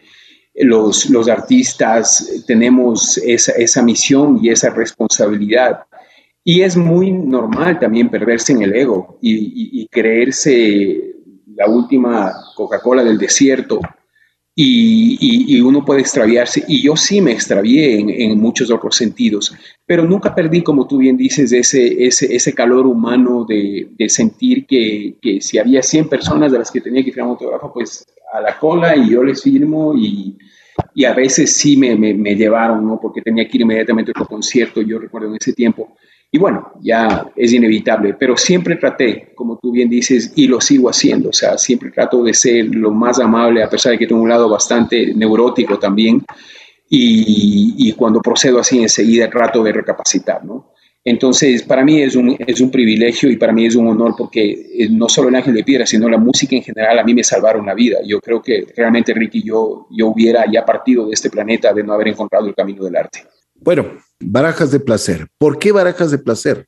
[0.55, 5.85] los, los artistas tenemos esa, esa misión y esa responsabilidad
[6.43, 11.15] y es muy normal también perderse en el ego y, creerse
[11.55, 13.79] la última Coca-Cola del desierto.
[14.55, 20.35] Y, uno puede extraviarse, y yo sí me extravié en, muchos otros sentidos, pero nunca
[20.35, 25.81] perdí, como tú bien dices, ese, ese, ese calor humano de, sentir que, si había
[25.81, 29.09] 100 personas de las que tenía que firmar un autógrafo, pues a la cola y
[29.09, 30.37] yo les firmo y,
[31.05, 32.99] a veces sí me, me, me, llevaron, ¿no?
[33.01, 35.95] porque tenía que ir inmediatamente a otro concierto, yo recuerdo en ese tiempo,
[36.35, 40.89] y bueno, ya es inevitable, pero siempre traté, como tú bien dices, y lo sigo
[40.89, 44.23] haciendo, o sea, siempre trato de ser lo más amable, a pesar de que tengo
[44.23, 46.23] un lado bastante neurótico también,
[46.89, 50.73] y, cuando procedo así enseguida trato de recapacitar, ¿no?
[51.05, 54.69] Entonces, para mí es un, es un privilegio y para mí es un honor porque
[54.79, 57.23] eh, no solo el Ángel de Piedra, sino la música en general a mí me
[57.23, 57.99] salvaron la vida.
[58.07, 61.93] Yo creo que realmente, Ricky, yo, yo hubiera ya partido de este planeta de no
[61.93, 63.19] haber encontrado el camino del arte.
[63.63, 63.85] Bueno,
[64.19, 65.27] Barajas de Placer.
[65.37, 66.67] ¿Por qué Barajas de Placer?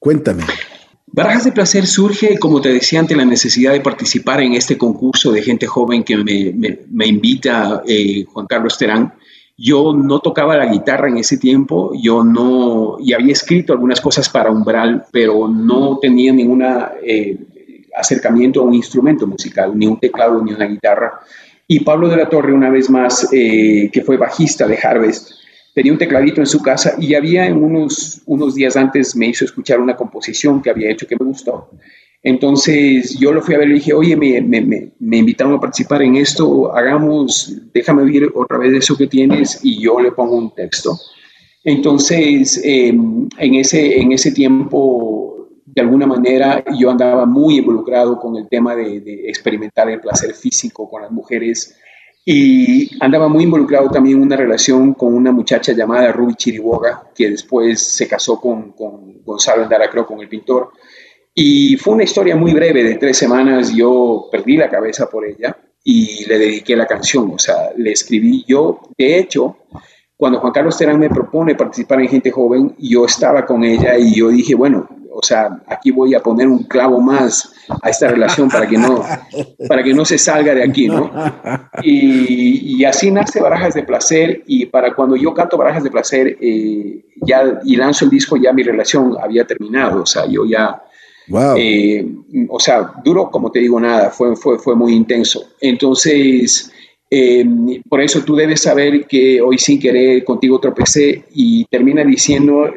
[0.00, 0.42] Cuéntame.
[1.06, 5.30] Barajas de Placer surge, como te decía, ante la necesidad de participar en este concurso
[5.30, 9.12] de gente joven que me, invita eh, Juan Carlos Terán.
[9.56, 14.28] Yo no tocaba la guitarra en ese tiempo, yo no, y había escrito algunas cosas
[14.28, 16.64] para Umbral, pero no tenía ningún
[17.04, 17.38] eh,
[17.96, 21.20] acercamiento a un instrumento musical, ni un teclado, ni una guitarra.
[21.68, 25.41] Y Pablo de la Torre, una vez más, eh, que fue bajista de Harvest,
[25.74, 29.80] tenía un tecladito en su casa y había unos, unos días antes me hizo escuchar
[29.80, 31.70] una composición que había hecho que me gustó.
[32.22, 35.60] Entonces yo lo fui a ver y le dije, oye, me, me, me, invitaron a
[35.60, 40.36] participar en esto, hagamos, déjame oír otra vez eso que tienes y yo le pongo
[40.36, 40.96] un texto.
[41.64, 48.36] Entonces, em, en, ese, en ese tiempo, de alguna manera, yo andaba muy involucrado con
[48.36, 51.76] el tema de, de experimentar el placer físico con las mujeres
[52.24, 57.30] y andaba muy involucrado también en una relación con una muchacha llamada Ruby Chiriboga, que
[57.30, 60.70] después se casó con, con Gonzalo Andaracro, con el pintor.
[61.34, 63.74] Y fue una historia muy breve, de tres semanas.
[63.74, 67.32] Yo perdí la cabeza por ella y le dediqué la canción.
[67.32, 68.80] O sea, le escribí yo.
[68.96, 69.56] De hecho,
[70.16, 74.14] cuando Juan Carlos Terán me propone participar en Gente Joven, yo estaba con ella y
[74.14, 78.48] yo dije, bueno, o sea, aquí voy a poner un clavo más a esta relación
[78.48, 79.02] para que no,
[79.68, 81.10] para que no se salga de aquí, ¿no?
[81.82, 87.04] Y, así nace Barajas de Placer y para cuando yo canto Barajas de Placer eh,
[87.24, 90.82] ya, y lanzo el disco, ya mi relación había terminado, o sea, yo ya...
[91.56, 92.04] Eh,
[92.48, 95.52] o sea, duro, como te digo, nada, fue, fue, fue muy intenso.
[95.60, 96.70] Entonces,
[97.08, 97.46] eh,
[97.88, 102.68] por eso tú debes saber que hoy sin querer contigo tropecé y termina diciendo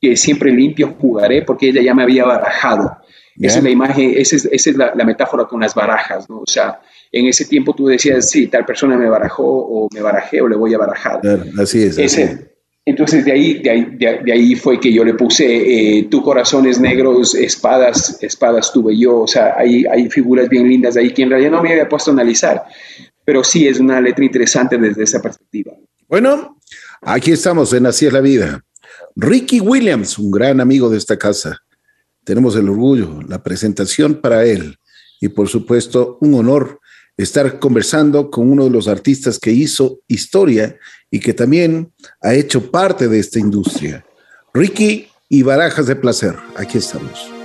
[0.00, 2.96] que siempre limpio jugaré porque ella ya me había barajado.
[3.38, 6.40] Esa es la imagen, esa es, la, metáfora con las barajas, ¿no?
[6.40, 10.42] O sea, en ese tiempo tú decías, sí, tal persona me barajó o me barajé
[10.42, 11.20] o le voy a barajar.
[11.58, 11.98] así es.
[12.84, 15.44] Entonces de ahí, de ahí, fue que yo le puse,
[15.98, 19.20] eh, tu corazón es negros, espadas, espadas tuve yo.
[19.20, 22.10] O sea, hay, hay figuras bien lindas ahí que en realidad no me había puesto
[22.10, 22.64] a analizar.
[23.24, 25.72] Pero sí es una letra interesante desde esa perspectiva.
[26.08, 26.58] Bueno,
[27.02, 28.64] aquí estamos en Así es la vida.
[29.16, 31.58] Ricky Williams, un gran amigo de esta casa.
[32.24, 34.76] Tenemos el orgullo, la presentación para él.
[35.22, 36.80] y por supuesto un honor
[37.18, 40.78] estar conversando con uno de los artistas que hizo historia
[41.10, 41.92] y que también
[42.22, 44.06] ha hecho parte de esta industria.
[44.54, 47.39] Ricky y Barajas de Placer, aquí estamos.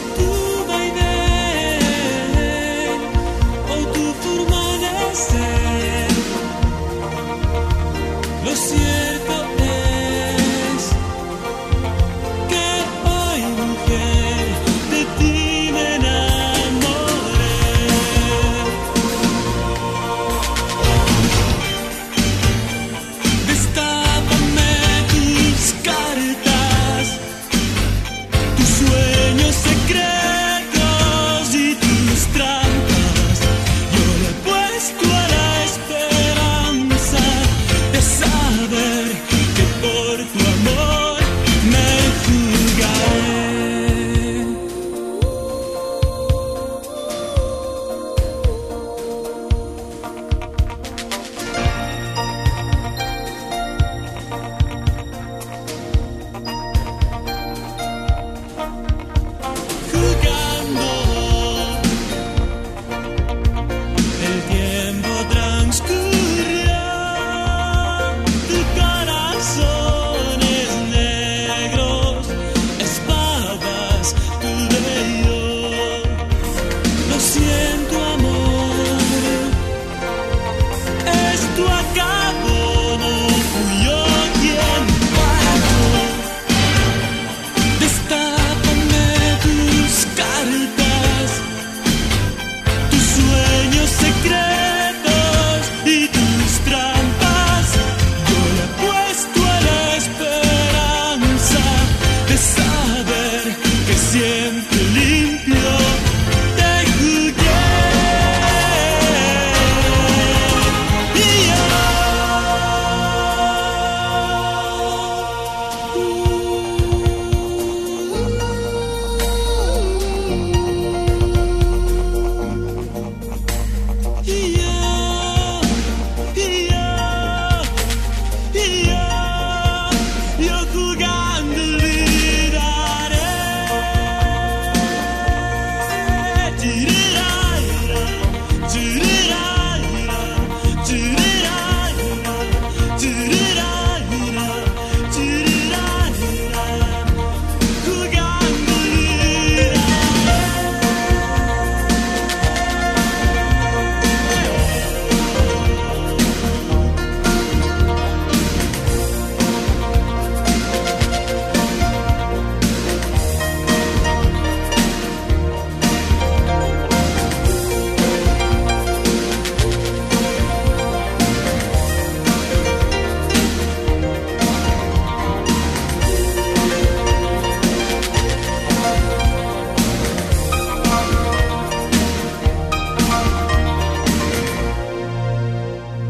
[0.00, 0.39] do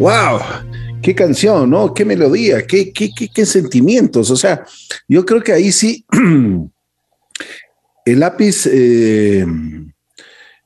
[0.01, 0.41] ¡Wow!
[1.03, 1.93] qué canción, ¿no?
[1.93, 4.31] Qué melodía, qué, qué, qué, sentimientos.
[4.31, 4.65] O sea,
[5.07, 6.05] yo creo que ahí sí,
[8.07, 9.45] el lápiz, eh,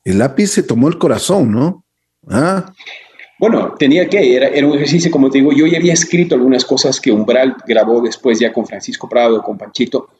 [0.05, 1.85] el lápiz se tomó el corazón, ¿no?
[2.28, 2.72] ¿Ah?
[3.41, 6.64] Bueno, tenía que, era, era, un ejercicio, como te digo, yo ya había escrito algunas
[6.64, 10.11] cosas que Umbral grabó después ya con Francisco Prado, con Panchito,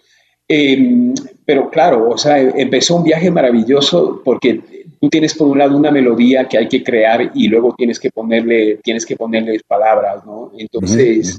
[0.49, 1.15] em,
[1.47, 5.91] pero claro, o sea, empezó un viaje maravilloso porque tú tienes por un lado una
[5.91, 10.53] melodía que hay que crear y luego tienes que ponerle, tienes que ponerle palabras, ¿no?
[10.59, 11.39] Entonces,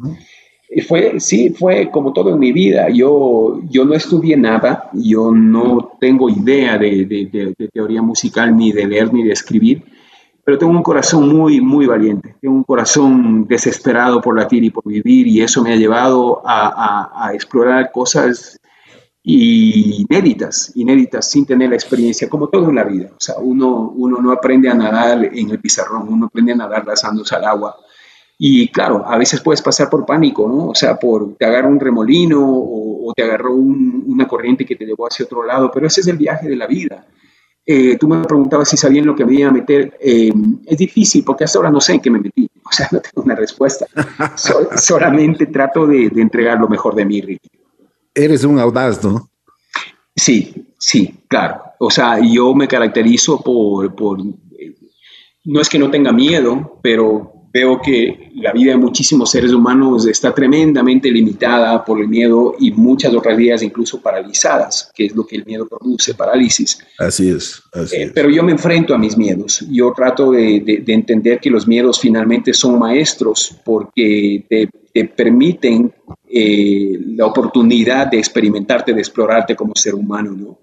[0.88, 2.90] fue, sí, fue como todo en mi vida.
[2.90, 8.88] Yo, yo no estudié nada, yo no tengo idea de, de teoría musical, ni de
[8.88, 9.84] leer, ni de escribir
[10.46, 14.86] pero tengo un corazón muy, muy valiente, tengo un corazón desesperado por latir y por
[14.86, 18.60] vivir y eso me ha llevado a, explorar cosas
[19.26, 23.10] inéditas, inéditas sin tener la experiencia, como todo en la vida.
[23.12, 26.86] O sea, uno, uno no aprende a nadar en el pizarrón, uno aprende a nadar
[26.86, 27.76] lanzándose al agua.
[28.38, 30.68] Y claro, a veces puedes pasar por pánico, ¿no?
[30.68, 35.08] O sea, por te agarra un remolino o, te agarró una corriente que te llevó
[35.08, 37.06] hacia otro lado, pero ese es el viaje de la vida.
[37.66, 39.98] Eh, tú me preguntabas si sabían lo que me iba a meter.
[40.02, 40.34] Eh,
[40.66, 42.50] es difícil porque hasta ahora no sé en qué me metí.
[42.64, 43.86] O sea, no tengo una respuesta.
[44.76, 47.50] solamente trato de, entregar lo mejor de mí, Ricky.
[48.16, 49.30] Eres un audaz, ¿no?
[50.16, 51.62] Sí, sí, claro.
[51.80, 54.20] O sea, yo me caracterizo por, por
[55.46, 60.06] no es que no tenga miedo, pero veo que la vida de muchísimos seres humanos
[60.08, 65.26] está tremendamente limitada por el miedo y muchas otras vidas incluso paralizadas, que es lo
[65.26, 66.80] que el miedo produce, parálisis.
[67.00, 67.64] Así es.
[67.72, 69.66] Así eh, Pero yo me enfrento a mis miedos.
[69.72, 75.94] Yo trato de, entender que los miedos finalmente son maestros porque te, permiten
[76.38, 80.60] eh, la oportunidad de experimentarte, de explorarte como ser humano, ¿no?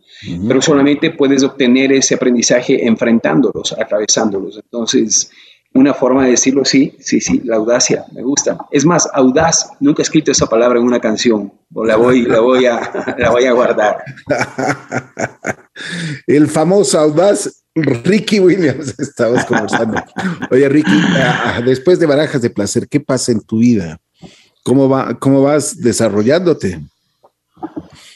[0.47, 4.57] Pero solamente puedes obtener ese aprendizaje enfrentándolos, atravesándolos.
[4.57, 5.31] Entonces,
[5.73, 8.59] una forma de decirlo, sí, sí, sí, la audacia, me gusta.
[8.71, 12.41] Es más, audaz, nunca he escrito esa palabra en una canción, o la voy, la
[12.41, 14.05] voy, a, la voy a guardar.
[16.27, 20.03] El famoso audaz Ricky Williams, estamos conversando.
[20.51, 23.99] Oye, Ricky, ah, ah, después de Barajas de Placer, ¿qué pasa en tu vida?
[24.65, 26.81] ¿Cómo, va, cómo vas desarrollándote?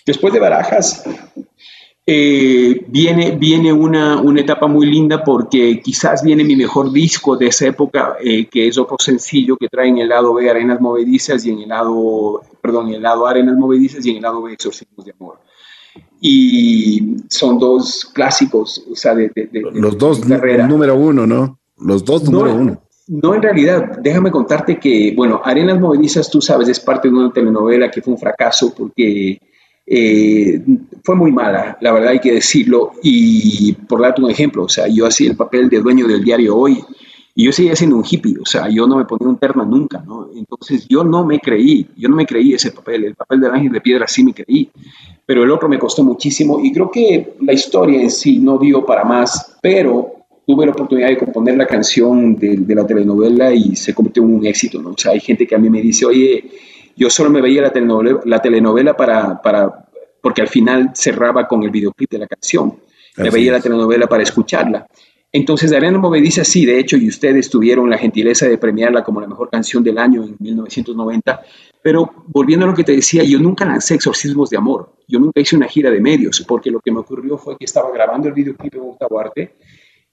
[0.04, 1.02] Después de Barajas,
[2.08, 7.48] eh, viene, viene una, una, etapa muy linda porque quizás viene mi mejor disco de
[7.48, 11.44] esa época, eh, que es otro sencillo que trae en el lado B Arenas Movedizas
[11.44, 14.52] y en el lado, perdón, en el lado Arenas Movedizas y en el lado B
[14.52, 15.40] Exorcismos de Amor.
[16.20, 19.32] Y son dos clásicos, o sea, de,
[19.72, 21.58] los dos número uno, ¿no?
[21.78, 22.85] Los dos número uno.
[23.08, 27.32] No, en realidad, déjame contarte que, bueno, Arenas Movedizas, tú sabes, es parte de una
[27.32, 29.40] telenovela que fue un fracaso porque
[29.86, 30.60] eh,
[31.04, 32.92] fue muy mala, la verdad hay que decirlo.
[33.02, 36.56] Y por darte un ejemplo, o sea, yo hacía el papel de dueño del diario
[36.56, 36.82] hoy
[37.32, 40.02] y yo seguía siendo un hippie, o sea, yo no me ponía un terno nunca,
[40.04, 40.30] ¿no?
[40.34, 43.72] Entonces yo no me creí, yo no me creí ese papel, el papel del ángel
[43.72, 44.70] de piedra sí me creí,
[45.24, 48.84] pero el otro me costó muchísimo y creo que la historia en sí no dio
[48.84, 50.15] para más, pero
[50.46, 54.34] tuve la oportunidad de componer la canción de, de la telenovela y se convirtió en
[54.34, 54.90] un éxito, ¿no?
[54.90, 56.44] O sea, hay gente que a mí me dice, oye,
[56.96, 59.86] yo solo me veía la telenovela, la telenovela para, para,
[60.20, 62.74] porque al final cerraba con el videoclip de la canción.
[63.16, 64.86] me veía la telenovela para escucharla.
[65.32, 69.26] Entonces, Arena Movediza sí, de hecho, y ustedes tuvieron la gentileza de premiarla como la
[69.26, 71.42] mejor canción del año en 1990.
[71.82, 74.94] Pero volviendo a lo que te decía, yo nunca lancé exorcismos de amor.
[75.06, 77.90] Yo nunca hice una gira de medios, porque lo que me ocurrió fue que estaba
[77.92, 79.56] grabando el videoclip en Octavo Arte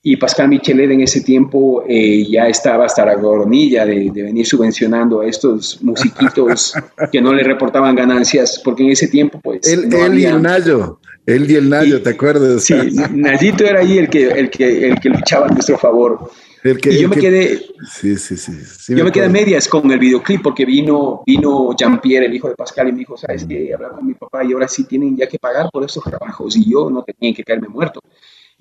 [0.06, 5.22] y Pascal Michelet en ese tiempo eh, ya estaba hasta la coronilla de, venir subvencionando
[5.22, 6.74] a estos musiquitos
[7.12, 9.66] que no le reportaban ganancias, porque en ese tiempo, pues.
[9.66, 12.66] Él, y el Nayo, él y el Nayo, ¿te acuerdas?
[12.66, 12.76] Sí,
[13.14, 16.30] Nayito era ahí el que, el que, el que luchaba a nuestro favor.
[16.66, 17.62] El que, y yo me quedé.
[17.90, 18.96] Sí, sí, sí.
[18.96, 22.90] yo me, quedé medias con el videoclip porque vino, vino Jean-Pierre, el hijo de Pascal,
[22.90, 23.74] y me dijo: ¿Sabes qué?
[23.74, 26.70] Hablar con mi papá y ahora sí tienen ya que pagar por estos trabajos y
[26.70, 28.02] yo no tenía que caerme muerto.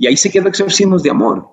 [0.03, 1.47] Y ahí se quedó Exorcismos de Amor.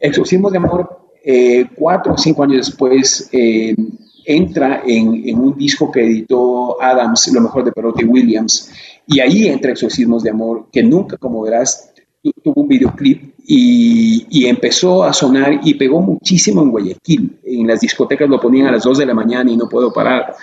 [0.00, 3.76] Exorcismos de Amor, eh, cuatro o cinco años después, eh,
[4.24, 8.72] entra en, un disco que editó Adams, lo mejor de Perotti Williams,
[9.06, 11.92] y ahí entra Exorcismos de Amor, que nunca, como verás,
[12.42, 17.38] tuvo un videoclip y, y, empezó a sonar y pegó muchísimo en Guayaquil.
[17.44, 20.34] En las discotecas lo ponían a las 2 de la mañana y no puedo parar.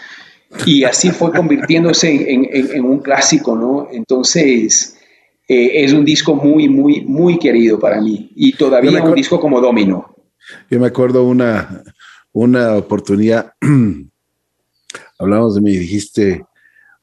[0.66, 3.90] Y así fue convirtiéndose en, en, en un clásico, ¿no?
[3.92, 4.96] Entonces,
[5.52, 9.60] eh, es un disco muy, muy, muy querido para mí y todavía un disco como
[9.60, 10.16] Domino.
[10.70, 11.84] Yo me acuerdo una,
[12.32, 13.54] una oportunidad,
[15.18, 16.46] hablamos de mí y dijiste,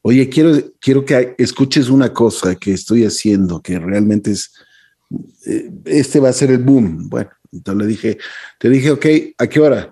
[0.01, 4.53] oye, quiero, quiero que escuches una cosa que estoy haciendo, que realmente es,
[5.45, 7.09] eh, este va a ser el boom.
[7.09, 8.17] Bueno, entonces le dije,
[8.59, 9.05] te dije, ok,
[9.39, 9.91] ¿a qué hora?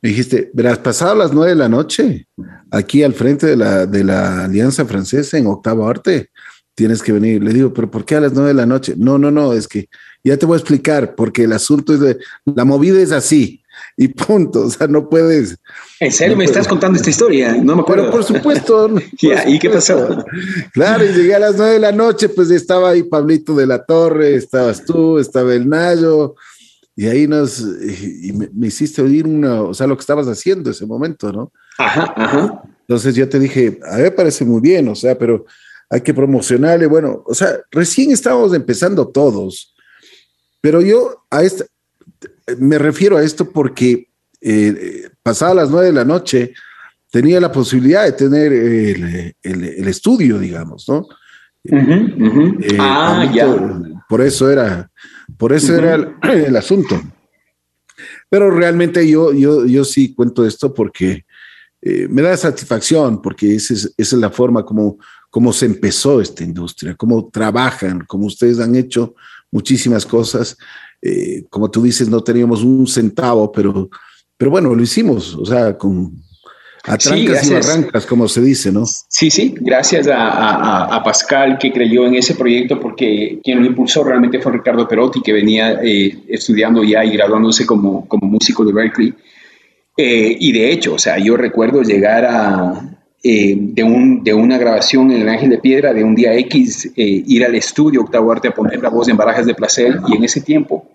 [0.00, 2.28] Me dijiste, verás, pasado las nueve de la noche,
[2.70, 6.30] aquí al frente de la, de la Alianza Francesa en Octavo Arte,
[6.76, 7.42] tienes que venir.
[7.42, 8.94] Le digo, pero ¿por qué a las nueve de la noche?
[8.96, 9.88] No, no, no, es que
[10.22, 13.62] ya te voy a explicar, porque el asunto es de, la movida es así.
[13.96, 14.60] y punto.
[14.66, 15.56] O sea, no puedes.
[15.98, 17.54] ¿En serio me estás contando esta historia?
[17.54, 18.04] No me acuerdo.
[18.04, 18.94] Pero por supuesto.
[19.46, 20.24] ¿Y qué pasó?
[20.72, 23.84] Claro, y llegué a las nueve de la noche, pues estaba ahí Pablito de la
[23.84, 26.34] Torre, estabas tú, estaba el Nayo,
[26.94, 27.60] y ahí nos.
[27.60, 29.62] Y me, me hiciste oír una.
[29.62, 31.52] O sea, lo que estabas haciendo ese momento, ¿no?
[31.78, 32.62] Ajá, ajá.
[32.80, 35.46] Entonces yo te dije, a mí me parece muy bien, o sea, pero
[35.90, 36.86] hay que promocionarle.
[36.86, 39.74] Bueno, o sea, recién estábamos empezando todos,
[40.60, 41.64] pero yo a esta,
[42.58, 44.08] me refiero a esto porque
[44.40, 46.54] eh, pasadas las nueve de la noche
[47.10, 51.06] tenía la posibilidad de tener el, el, estudio, digamos, ¿no?
[51.64, 53.46] Eh, ah, ya.
[54.08, 54.90] Por eso era,
[55.36, 57.00] por eso era el, asunto.
[58.28, 61.24] Pero realmente yo, yo, yo sí cuento esto porque
[61.80, 64.98] eh, me da satisfacción porque esa es, esa es la forma como,
[65.36, 69.14] como se empezó esta industria, cómo trabajan, como ustedes han hecho
[69.50, 70.56] muchísimas cosas.
[71.02, 73.90] Eh, como tú dices, no teníamos un centavo, pero,
[74.34, 76.10] pero bueno, lo hicimos, o sea, con
[76.84, 78.86] atrancas y barrancas, como se dice, ¿no?
[78.86, 84.04] Sí, sí, gracias a, a, Pascal que creyó en ese proyecto porque quien lo impulsó
[84.04, 88.72] realmente fue Ricardo Perotti, que venía eh, estudiando ya y graduándose como, como músico de
[88.72, 89.14] Berkeley.
[89.98, 92.95] Eh, y de hecho, o sea, yo recuerdo llegar a,
[93.28, 96.92] eh, de, un, de una grabación en el Ángel de Piedra de un día X,
[96.96, 100.16] eh, ir al estudio Octavo Arte a poner la voz en Barajas de Placer y
[100.16, 100.86] en ese tiempo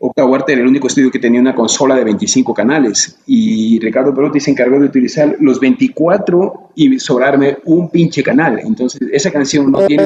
[0.00, 4.14] Octavo Arte era el único estudio que tenía una consola de 25 canales y Ricardo
[4.14, 8.60] Perotti se encargó de utilizar los 24 y sobrarme un pinche canal.
[8.60, 10.04] Entonces, esa canción no tiene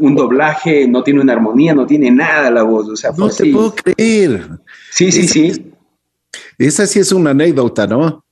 [0.00, 2.88] un, doblaje, no tiene una armonía, no tiene nada la voz.
[2.88, 4.48] O sea, no te puedo creer.
[4.90, 5.72] Sí, sí, sí.
[6.56, 8.23] Esa sí es una anécdota, ¿no?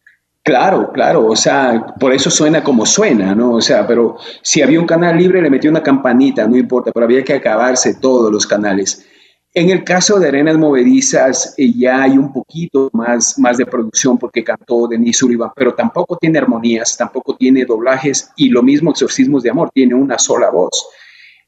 [0.44, 3.52] Claro, claro, o sea, por eso suena como suena, ¿no?
[3.54, 7.06] O sea, pero si había un canal libre le metió una campanita, no importa, pero
[7.06, 9.06] había que acabarse todos los canales.
[9.54, 14.18] En el caso de Arenas Movedizas eh, ya hay un poquito más, más de producción
[14.18, 19.44] porque cantó Denis Sullivan, pero tampoco tiene armonías, tampoco tiene doblajes y lo mismo Exorcismos
[19.44, 20.88] de Amor, tiene una sola voz.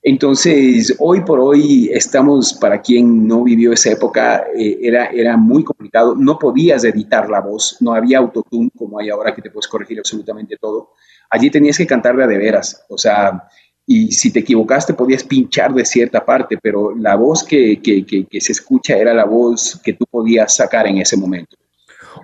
[0.06, 5.64] Entonces, hoy por hoy estamos, para quien no vivió esa época, eh, era, era muy
[5.64, 6.14] complicado.
[6.14, 9.98] No podías editar la voz, no había autotune como hay ahora que te puedes corregir
[9.98, 10.90] absolutamente todo.
[11.30, 13.48] Allí tenías que cantar de veras, o sea,
[13.86, 18.40] y si te equivocaste podías pinchar de cierta parte, pero la voz que, que, que,
[18.42, 21.56] se escucha era la voz que tú podías sacar en ese momento.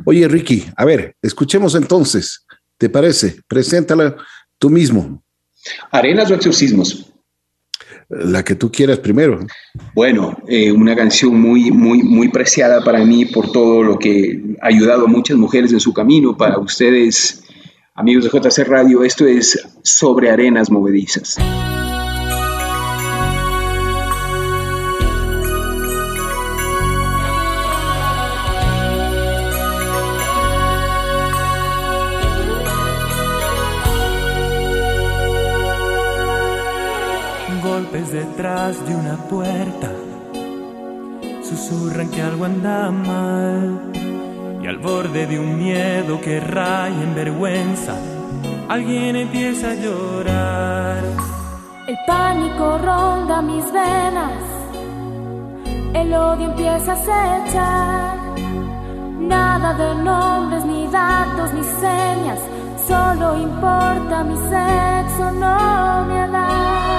[0.04, 2.44] Oye, Ricky, a ver, escuchemos entonces,
[2.76, 3.40] ¿te parece?
[3.48, 4.16] Preséntala
[4.58, 5.22] tú mismo.
[5.90, 7.09] Arenas o exorcismos
[8.10, 9.38] la que tú quieras primero.
[9.94, 14.66] Bueno, eh, una canción muy, muy, muy preciada para mí por todo lo que ha
[14.66, 16.36] ayudado a muchas mujeres en su camino.
[16.36, 17.44] Para ustedes,
[17.94, 21.36] amigos de JC Radio, esto es Sobre Arenas Movedizas.
[38.12, 39.90] Detrás de una puerta.
[41.42, 43.92] Susurran que algo anda mal.
[44.62, 47.94] Y al borde de un miedo que raya en vergüenza
[48.70, 51.02] alguien empieza a llorar.
[51.88, 54.42] El pánico ronda mis venas,
[55.92, 58.16] el odio empieza a acechar.
[59.18, 62.38] Nada de nombres, ni datos, ni señas,
[62.86, 66.89] solo importa mi sexo, no me da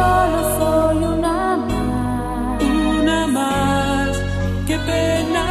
[0.00, 2.62] solo soy una más.
[2.62, 4.12] Una más,
[4.66, 5.49] qué pena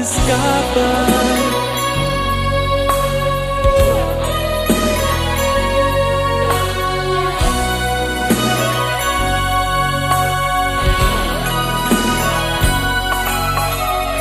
[0.00, 1.34] escapar.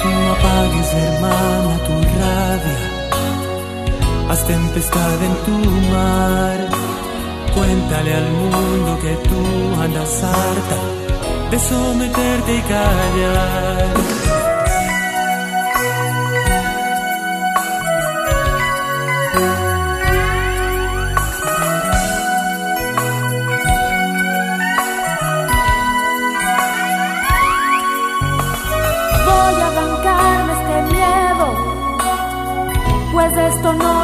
[0.04, 2.82] No apagues, hermana, tu rabia.
[4.30, 5.58] Haz tempestad en tu
[5.94, 6.60] mar.
[7.56, 9.42] Cuéntale al mundo que tú
[9.82, 10.78] andas harta
[11.52, 14.43] de someterte y callar.
[33.64, 34.03] esto no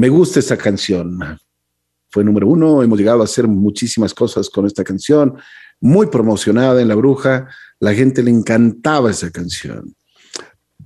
[0.00, 1.18] Me gusta esta canción.
[2.08, 2.82] Fue número uno.
[2.82, 5.34] Hemos llegado a hacer muchísimas cosas con esta canción.
[5.78, 7.48] Muy promocionada en La Bruja.
[7.80, 9.94] La gente le encantaba esa canción.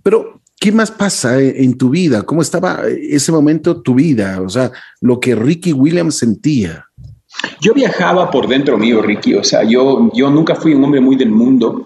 [0.02, 2.22] Pero, ¿qué más pasa en tu vida?
[2.22, 4.40] ¿Cómo estaba ese momento tu vida?
[4.42, 6.84] O sea, lo que Ricky Williams sentía.
[7.60, 9.34] Yo viajaba por dentro mío, Ricky.
[9.34, 11.84] O sea, yo, yo nunca fui un hombre muy del mundo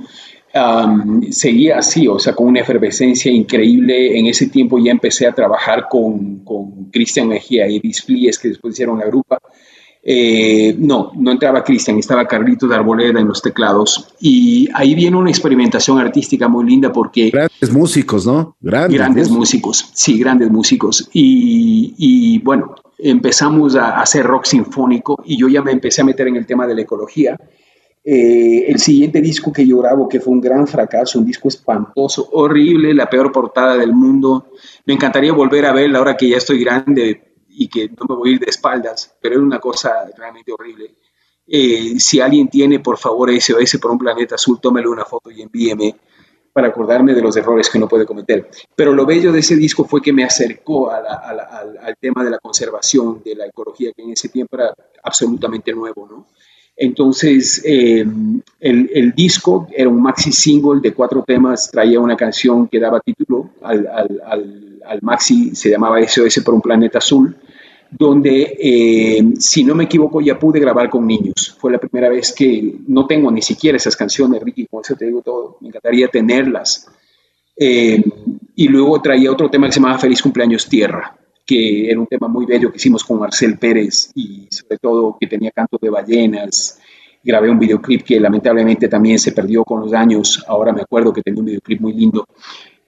[1.31, 4.19] seguía así, o sea, con una efervescencia increíble.
[4.19, 8.49] En ese tiempo ya empecé a trabajar con, con Cristian Mejía y Edith Flies, que
[8.49, 9.39] después hicieron la grupa.
[10.03, 14.15] Eh, no, no entraba Cristian, estaba Carlito de Arboleda en los teclados.
[14.21, 17.31] Y ahí viene una experimentación artística muy linda porque...
[17.31, 18.57] Grandes músicos, ¿no?
[18.61, 19.91] Grandes, grandes músicos.
[19.95, 21.09] sí, grandes músicos.
[21.13, 26.29] Y, y bueno, empezamos a hacer rock sinfónico y yo ya me empecé a meter
[26.29, 27.37] en el tema de la ecología
[28.11, 32.27] eh, el siguiente disco que yo grabo, que fue un gran fracaso, un disco espantoso,
[32.33, 34.53] horrible, la peor portada del mundo.
[34.87, 38.31] Me encantaría volver a verla ahora que ya estoy grande y que no me voy
[38.31, 40.95] a ir de espaldas, pero es una cosa realmente horrible.
[41.47, 45.43] Eh, si alguien tiene, por favor, SOS por un planeta azul, tómele una foto y
[45.43, 45.95] envíeme
[46.51, 48.49] para acordarme de los errores que no puede cometer.
[48.75, 53.21] Pero lo bello de ese disco fue que me acercó al tema de la conservación,
[53.23, 56.27] de la ecología, que en ese tiempo era absolutamente nuevo, ¿no?
[56.81, 58.07] Entonces, eh,
[58.61, 63.51] el, disco era un maxi single de cuatro temas, traía una canción que daba título
[63.62, 67.35] al, maxi, se llamaba SOS por un planeta azul,
[67.91, 71.57] donde, eh, si no me equivoco, ya pude grabar con niños.
[71.59, 75.07] Fue la primera vez que no tengo ni siquiera esas canciones, Ricky, con eso te
[75.07, 76.87] digo todo, me encantaría tenerlas.
[77.57, 78.05] Eh,
[78.55, 81.18] y luego traía otro tema que se llamaba Feliz Cumpleaños Tierra
[81.49, 85.27] que era un tema muy bello que hicimos con Marcel Pérez y sobre todo que
[85.27, 86.79] tenía canto de ballenas.
[87.25, 90.45] Grabé un videoclip que lamentablemente también se perdió con los años.
[90.47, 92.27] Ahora me acuerdo que tenía un videoclip muy lindo.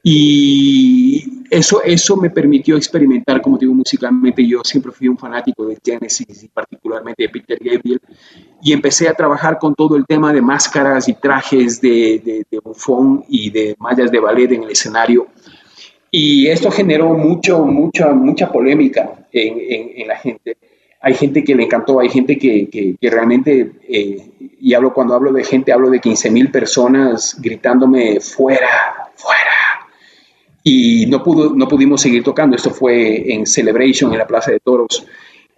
[0.03, 4.47] Y eso, eso me permitió experimentar, como digo, musicalmente.
[4.47, 8.01] Yo siempre fui un fanático de Genesis y particularmente de Peter Gabriel.
[8.63, 12.59] Y empecé a trabajar con todo el tema de máscaras y trajes de, de, de
[12.63, 15.29] bufón y de mallas de ballet en el escenario
[16.11, 20.57] y esto generó mucho, mucha, mucha polémica en, en, la gente.
[21.01, 24.17] Hay gente que le encantó, hay gente que, que, realmente, eh,
[24.61, 29.51] y hablo cuando hablo de gente, hablo de 15 mil personas gritándome fuera, fuera.
[30.65, 32.57] Y no, pudo, no pudimos seguir tocando.
[32.57, 35.07] Esto fue en Celebration, en la Plaza de Toros.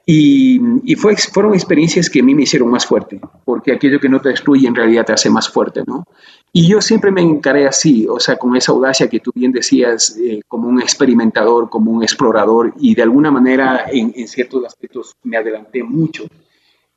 [0.04, 4.08] Y, y fue, fueron experiencias que a mí me hicieron más fuerte, porque aquello que
[4.08, 6.04] no te excluye en realidad te hace más fuerte, ¿no?
[6.52, 10.16] Y yo siempre me encaré así, o sea, con esa audacia que tú bien decías,
[10.18, 15.16] eh, como un experimentador, como un explorador, y de alguna manera en, en, ciertos aspectos
[15.22, 16.24] me adelanté mucho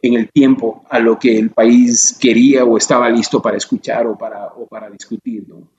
[0.02, 4.18] en el tiempo a lo que el país quería o estaba listo para escuchar o
[4.18, 5.70] para, o para discutir, ¿no?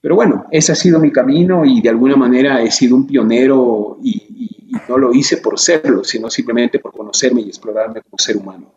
[0.00, 3.98] Pero bueno, ese ha sido mi camino y de alguna manera he sido un pionero
[4.02, 4.55] y,
[4.88, 8.72] no lo hice por serlo, sino simplemente por conocerme y explorarme como ser humano.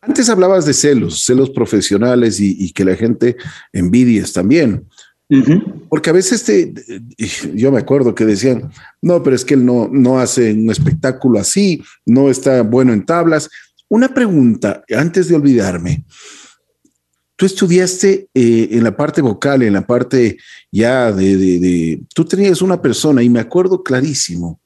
[0.00, 3.36] Antes hablabas de celos, celos profesionales y, que la gente
[3.72, 4.88] envidies también.
[5.88, 6.74] Porque a veces te,
[7.54, 11.38] yo me acuerdo que decían, no, pero es que él no, no hace un espectáculo
[11.38, 13.48] así, no está bueno en tablas.
[13.88, 16.04] Una pregunta, antes de olvidarme,
[17.36, 20.38] tú estudiaste eh, en la parte vocal, en la parte
[20.70, 24.61] ya de, de, tú tenías una persona, y me acuerdo clarísimo,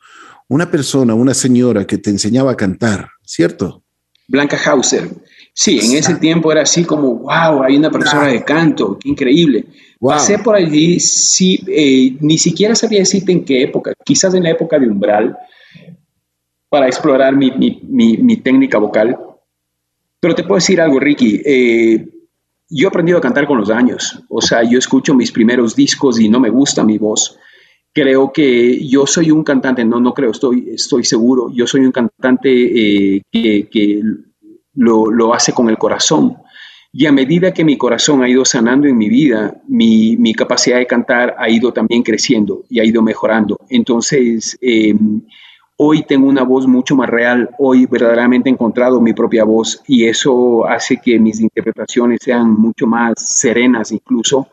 [0.49, 3.83] una persona, una señora que te enseñaba a cantar, ¿cierto?
[4.29, 5.11] Blanca Hauser.
[5.53, 9.65] Sí, en ese tiempo era así como, wow, hay una persona de canto, qué increíble.
[9.99, 14.51] Pasé por allí, sí, eh, ni siquiera sabía decirte en qué época, quizás en la
[14.51, 15.35] época de umbral,
[16.69, 19.17] para explorar mi, mi, mi, técnica vocal.
[20.21, 21.41] Pero te puedo decir algo, Ricky.
[21.43, 22.07] Eh,
[22.69, 24.23] yo he aprendido a cantar con los años.
[24.29, 27.39] O sea, yo escucho mis primeros discos y no me gusta mi voz.
[27.97, 31.51] Creo que yo soy un cantante, no, no creo, estoy, estoy seguro.
[31.51, 34.03] Yo soy un cantante eh, que, que
[34.75, 36.37] lo, lo, hace con el corazón.
[36.93, 40.77] Y a medida que mi corazón ha ido sanando en mi vida, mi, mi capacidad
[40.77, 43.59] de cantar ha ido también creciendo y ha ido mejorando.
[43.71, 44.95] Entonces, eh,
[45.79, 50.05] hoy tengo una voz mucho más real, hoy verdaderamente he encontrado mi propia voz y
[50.05, 54.49] eso hace que mis interpretaciones sean mucho más serenas incluso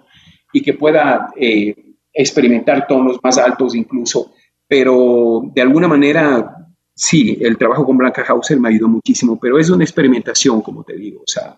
[0.54, 4.34] y que pueda eh, experimentar tonos más altos incluso.
[4.68, 6.64] Pero de alguna manera
[6.96, 10.96] sí, el trabajo con Blanca Hauser me ayudó muchísimo, pero es una experimentación, como te
[10.96, 11.22] digo.
[11.22, 11.58] O sea,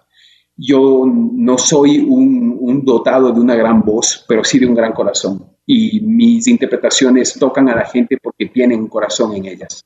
[0.55, 5.45] yo no soy un, dotado de una gran voz, pero sí de un gran corazón.
[5.65, 9.83] Y mis interpretaciones tocan a la gente porque tienen corazón en ellas.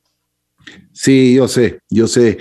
[0.92, 2.38] Sí, yo sé, yo sé.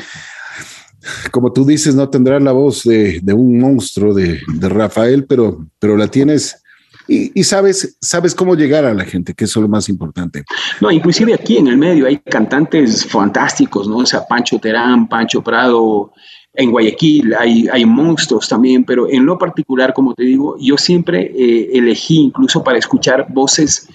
[1.31, 6.07] Como tú dices, no tendrás la voz de, un monstruo de, Rafael, pero, pero la
[6.07, 6.61] tienes
[7.09, 10.43] y, sabes, sabes cómo llegar a la gente, que es lo más importante.
[10.79, 13.97] No, inclusive aquí en el medio hay cantantes fantásticos, ¿no?
[13.97, 16.11] O sea, Pancho Terán, Pancho Prado,
[16.53, 21.31] en Guayaquil hay, hay monstruos también, pero en lo particular, como te digo, yo siempre
[21.35, 23.87] eh, elegí incluso para escuchar voces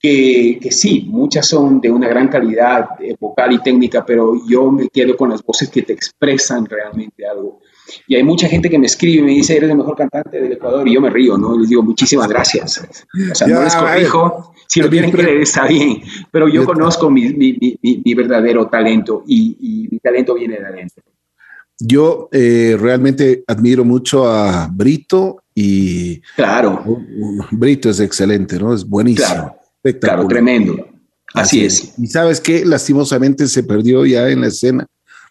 [0.00, 4.70] que, que, sí, muchas son de una gran calidad eh, vocal y técnica, pero yo
[4.70, 7.60] me quedo con las voces que te expresan realmente algo.
[8.06, 10.52] Y hay mucha gente que me escribe y me dice, eres el mejor cantante del
[10.52, 11.54] Ecuador, y yo me río, ¿no?
[11.56, 12.82] Y les digo, muchísimas gracias.
[13.30, 17.32] O sea, no les corrijo, si lo quieren creer está bien, pero yo conozco mi,
[17.32, 21.02] mi, mi, verdadero talento y, mi talento viene de adentro.
[21.80, 26.20] Yo eh, realmente admiro mucho a Brito y...
[26.34, 26.84] Claro.
[27.52, 28.74] Brito es excelente, ¿no?
[28.74, 29.26] Es buenísimo.
[29.26, 30.88] Claro, claro tremendo.
[31.34, 31.94] Así, es.
[31.96, 34.86] Y sabes qué, lastimosamente se perdió ya en la escena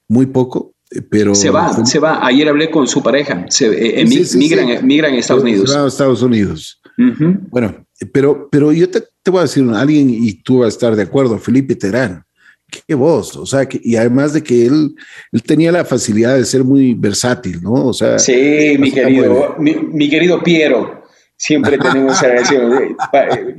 [0.08, 0.74] muy poco,
[1.10, 2.26] pero se va, se va.
[2.26, 5.76] Ayer hablé con su pareja, se, eh, migran, a Estados Unidos.
[5.76, 6.82] a Estados Unidos.
[7.50, 11.04] Bueno, pero, pero yo te, voy a decir, alguien, y tú vas a estar de
[11.04, 12.24] acuerdo, Felipe Terán,
[12.70, 14.96] qué voz, o sea, que, y además de que él,
[15.32, 17.74] él tenía la facilidad de ser muy versátil, ¿no?
[17.74, 21.04] O sea, sí, mi querido, mi, querido Piero,
[21.36, 22.98] siempre tenemos esa relación.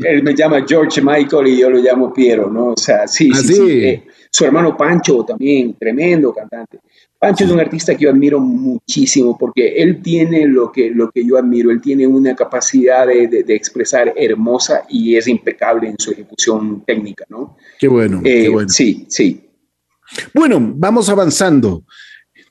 [0.05, 2.73] Él me llama George Michael y yo lo llamo Piero, ¿no?
[2.73, 3.63] O sea, sí, sí, sí.
[3.71, 6.79] Eh, su hermano Pancho también, tremendo cantante.
[7.19, 11.27] Pancho es un artista que yo admiro muchísimo porque él tiene lo que, lo que
[11.27, 16.85] yo admiro, él tiene una capacidad de, expresar hermosa y es impecable en su ejecución
[16.87, 17.57] técnica, ¿no?
[17.79, 18.69] Qué bueno, qué eh, bueno.
[18.69, 19.49] Sí, sí.
[20.33, 21.85] Bueno, vamos avanzando.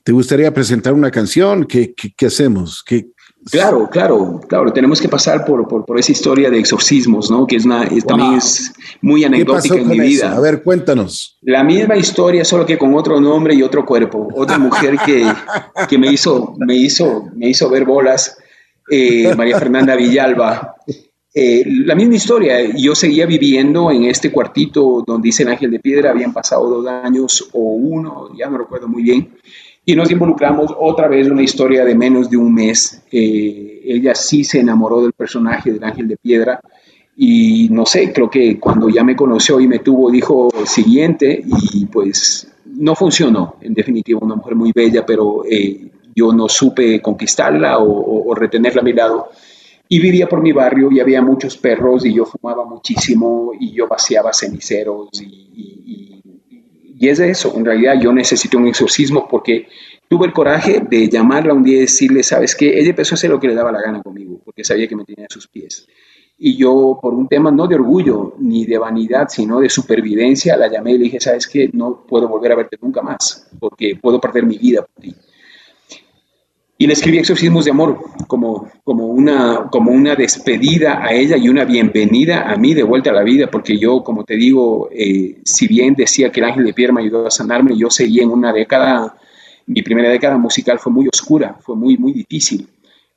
[0.04, 1.64] ¿Te gustaría presentar una canción?
[1.64, 2.82] ¿Qué, qué, hacemos?
[2.86, 3.08] ¿Qué,
[3.50, 4.72] Claro, claro, claro.
[4.72, 7.46] Tenemos que pasar por, por, esa historia de exorcismos, ¿no?
[7.46, 10.34] Que es, una, también es muy anecdótica en mi vida.
[10.34, 11.38] A ver, cuéntanos.
[11.42, 14.28] La misma historia, solo que con otro nombre y otro cuerpo.
[14.34, 15.26] Otra mujer que,
[15.88, 18.36] que me, hizo, me, hizo, me hizo ver bolas,
[18.90, 20.76] eh, María Fernanda Villalba.
[21.34, 25.78] Eh, la misma historia, yo seguía viviendo en este cuartito donde dice el ángel de
[25.78, 29.30] piedra, habían pasado dos años o uno, ya no recuerdo muy bien
[29.88, 33.02] y nos involucramos otra vez en una historia de menos de un mes.
[33.10, 36.60] Eh, ella sí se enamoró del personaje del ángel de piedra
[37.16, 41.86] y no sé, creo que cuando ya me conoció y me tuvo dijo siguiente y
[41.86, 43.56] pues no funcionó.
[43.62, 48.84] En definitiva, una mujer muy bella, pero eh, yo no supe conquistarla o, retenerla a
[48.84, 49.30] mi lado.
[49.88, 53.88] Y vivía por mi barrio y había muchos perros y yo fumaba muchísimo y yo
[53.88, 56.17] vaciaba ceniceros y y
[57.06, 59.68] es de eso, en realidad yo necesité un exorcismo porque
[60.08, 62.78] tuve el coraje de llamarla un día y decirle, ¿sabes qué?
[62.78, 65.04] Ella empezó a hacer lo que le daba la gana conmigo, porque sabía que me
[65.04, 65.86] tenía a sus pies.
[66.38, 70.68] Y yo, por un tema no de orgullo ni de vanidad, sino de supervivencia, la
[70.68, 71.68] llamé y le dije, ¿sabes qué?
[71.72, 75.14] No puedo volver a verte nunca más, porque puedo perder mi vida por ti.
[76.80, 77.98] Y le escribí Exorcismos de Amor
[78.28, 83.10] como, como, una, como una despedida a ella y una bienvenida a mí de vuelta
[83.10, 86.64] a la vida, porque yo, como te digo, eh, si bien decía que el ángel
[86.64, 89.16] de Pierre me ayudó a sanarme, yo seguí en una década,
[89.66, 92.68] mi primera década musical fue muy oscura, fue muy, muy difícil.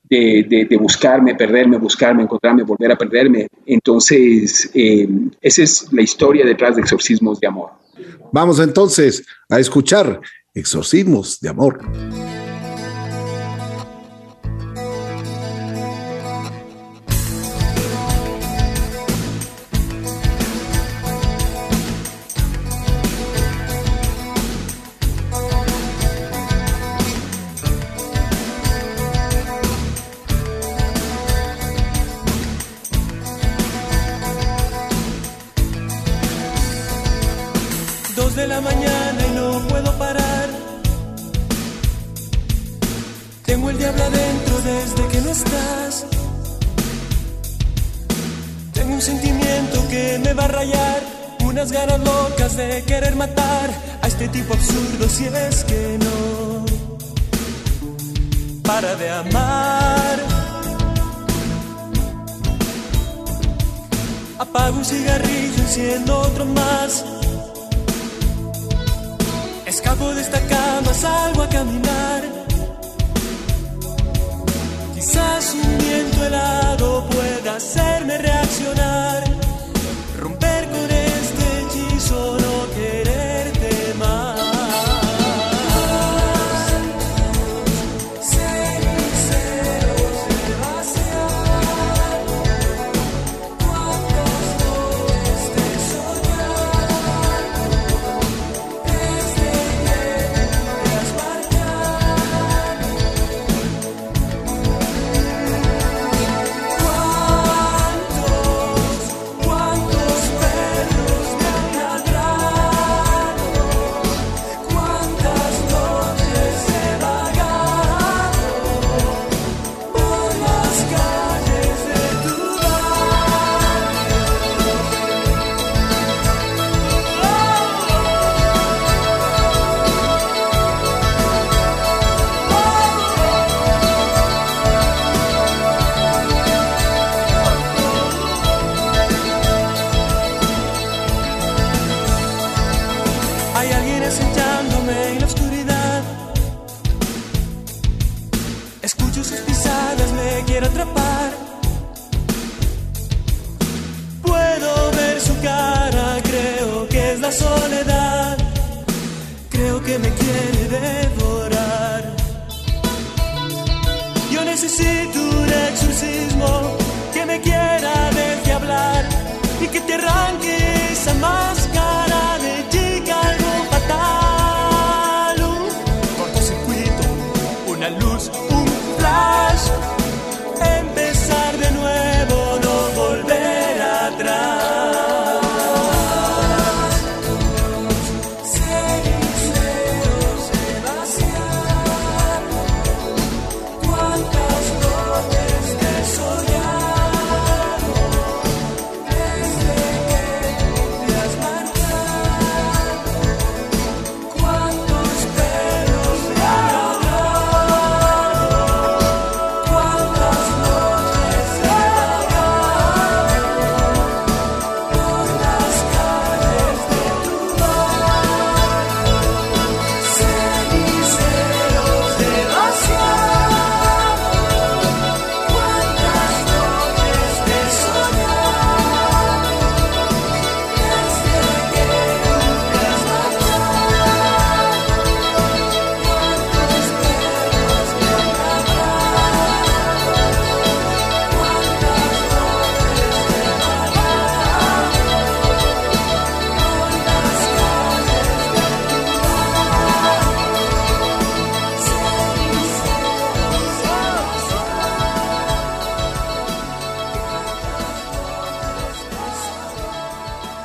[0.03, 3.47] De, de, buscarme, perderme, buscarme, encontrarme, volver a perderme.
[3.65, 5.07] Entonces, eh,
[5.39, 7.69] esa es la historia detrás de Exorcismos de Amor.
[8.33, 10.19] Vamos entonces a escuchar
[10.53, 11.79] Exorcismos de Amor.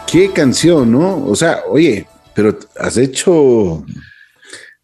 [0.06, 1.24] Qué canción, ¿no?
[1.26, 3.84] O sea, oye, pero has hecho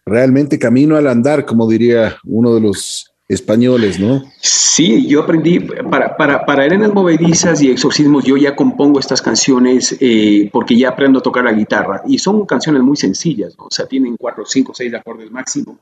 [0.04, 4.22] realmente camino al andar, como diría uno de los españoles, ¿no?
[4.40, 9.96] Sí, yo aprendí, para, para, para arenas movedizas y exorcismos, yo ya compongo estas canciones
[10.00, 13.86] eh, porque ya aprendo a tocar la guitarra y son canciones muy sencillas, o sea,
[13.86, 15.78] tienen cuatro, cinco, seis acordes máximo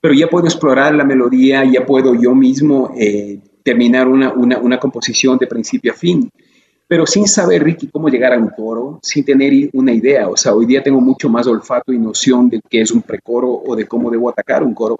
[0.00, 4.78] pero ya puedo explorar la melodía, ya puedo yo mismo eh, terminar una, una, una,
[4.78, 6.30] composición de principio a fin,
[6.88, 10.28] pero sin saber, Ricky, cómo llegar a un coro, sin tener una idea.
[10.28, 13.50] O sea, hoy día tengo mucho más olfato y noción de qué es un precoro
[13.50, 14.96] o de cómo debo atacar un coro.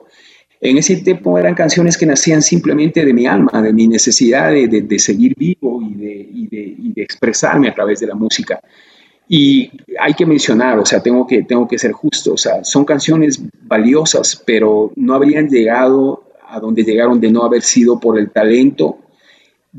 [0.60, 4.66] En ese tiempo eran canciones que nacían simplemente de mi alma, de mi necesidad de,
[4.66, 8.58] de, seguir vivo y de, y, y de, expresarme a través de la música.
[9.28, 9.70] Y
[10.00, 13.40] hay que mencionar, o sea, tengo que, tengo que ser justo, o sea, son canciones
[13.62, 18.98] valiosas, pero no habrían llegado a donde llegaron de no haber sido por el talento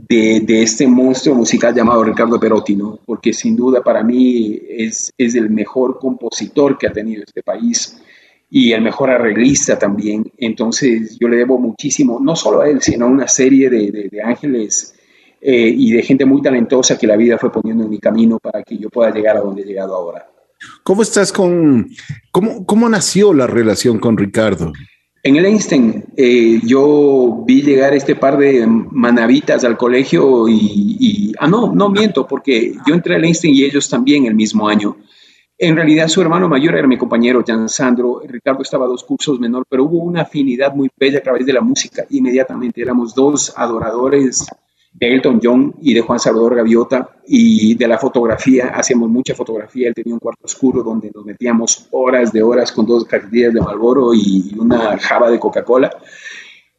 [0.07, 2.99] de, este monstruo musical llamado Ricardo Perotti, ¿no?
[3.05, 7.97] Porque sin duda para mí es, es el mejor compositor que ha tenido este país
[8.49, 10.31] y el mejor arreglista también.
[10.37, 14.21] Entonces yo le debo muchísimo, no solo a él, sino a una serie de, de,
[14.21, 14.95] ángeles
[15.41, 18.63] eh, y de gente muy talentosa que la vida fue poniendo en mi camino para
[18.63, 20.29] que yo pueda llegar a donde he llegado ahora.
[20.83, 21.89] ¿Cómo estás con,
[22.31, 24.71] cómo, cómo nació la relación con Ricardo?
[25.27, 31.49] En el Einstein, eh, yo vi llegar este par de manavitas al colegio y, ah,
[31.49, 34.95] no, no miento, porque yo entré al Einstein y ellos también el mismo año.
[35.57, 38.21] En realidad su hermano mayor era mi compañero, Jan Sandro.
[38.25, 41.59] Ricardo estaba dos cursos menor, pero hubo una afinidad muy bella a través de la
[41.59, 42.05] música.
[42.09, 44.47] Inmediatamente éramos dos adoradores
[44.99, 48.69] de Elton John y de Juan Salvador Gaviota y de la fotografía.
[48.69, 49.89] Hacíamos mucha fotografía.
[49.89, 53.61] Él tenía un cuarto oscuro donde nos metíamos horas de horas con dos cajetillas de
[53.61, 55.91] Malboro y una java de Coca-Cola.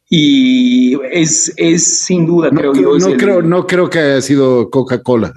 [0.09, 2.97] Y es, es sin duda, no, creo yo.
[2.97, 5.33] No, creo, no creo que haya sido Coca-Cola.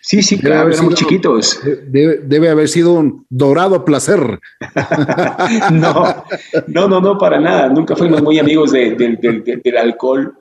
[0.00, 1.60] Sí, sí, debe claro, éramos sido, chiquitos.
[1.88, 4.40] Debe, debe, haber sido un dorado placer.
[5.72, 6.24] no,
[6.68, 7.68] no, no, no, para nada.
[7.68, 10.34] Nunca fuimos muy amigos de, de, de, del alcohol.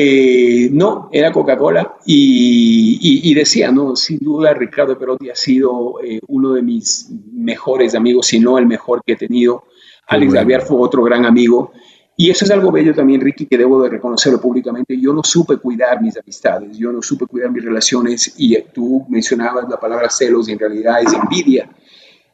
[0.00, 5.96] Eh, no, era Coca-Cola y, y, y, decía, no, sin duda Ricardo Perotti ha sido
[6.00, 9.64] eh, uno de mis mejores amigos, si no el mejor que he tenido.
[10.06, 10.32] Alex.
[10.32, 11.72] Gaviar fue otro gran amigo.
[12.16, 14.96] Y eso es algo bello también, Ricky, que debo de reconocerlo públicamente.
[15.00, 19.68] Yo no supe cuidar mis amistades, yo no supe cuidar mis relaciones y tú mencionabas
[19.68, 21.68] la palabra celos y en realidad es envidia.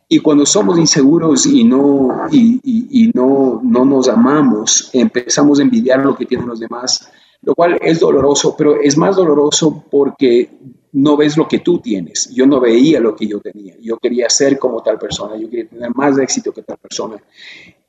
[0.07, 6.15] Y cuando somos inseguros y no, y no, no nos amamos, empezamos a envidiar lo
[6.15, 7.11] que tienen los demás,
[7.45, 10.49] lo cual es doloroso, pero es más doloroso porque
[10.93, 12.31] no ves lo que tú tienes.
[12.33, 13.75] Yo no veía lo que yo tenía.
[13.81, 17.17] Yo quería ser como tal persona, yo quería tener más éxito que tal persona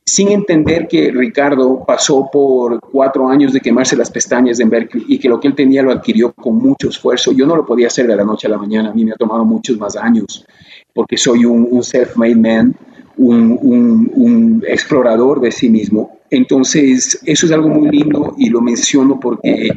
[0.06, 5.18] sin entender que Ricardo pasó por cuatro años de quemarse las pestañas en Berkeley y
[5.18, 7.32] que lo que él tenía lo adquirió con mucho esfuerzo.
[7.32, 9.16] Yo no lo podía hacer de la noche a la mañana, a mí me ha
[9.16, 10.46] tomado muchos más años,
[10.94, 12.76] porque soy un, un self-made man,
[13.18, 16.20] un, explorador de sí mismo.
[16.30, 19.70] Entonces, eso es algo muy lindo y lo menciono porque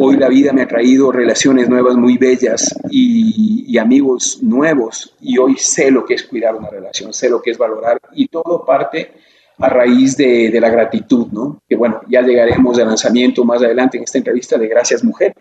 [0.00, 5.56] hoy la vida me ha traído relaciones nuevas muy bellas y, amigos nuevos y hoy
[5.56, 9.12] sé lo que es cuidar una relación, sé lo que es valorar y todo parte
[9.58, 11.62] a raíz de, de, la gratitud, ¿no?
[11.68, 15.34] Que bueno, ya llegaremos al lanzamiento más adelante en esta entrevista de Gracias Mujer.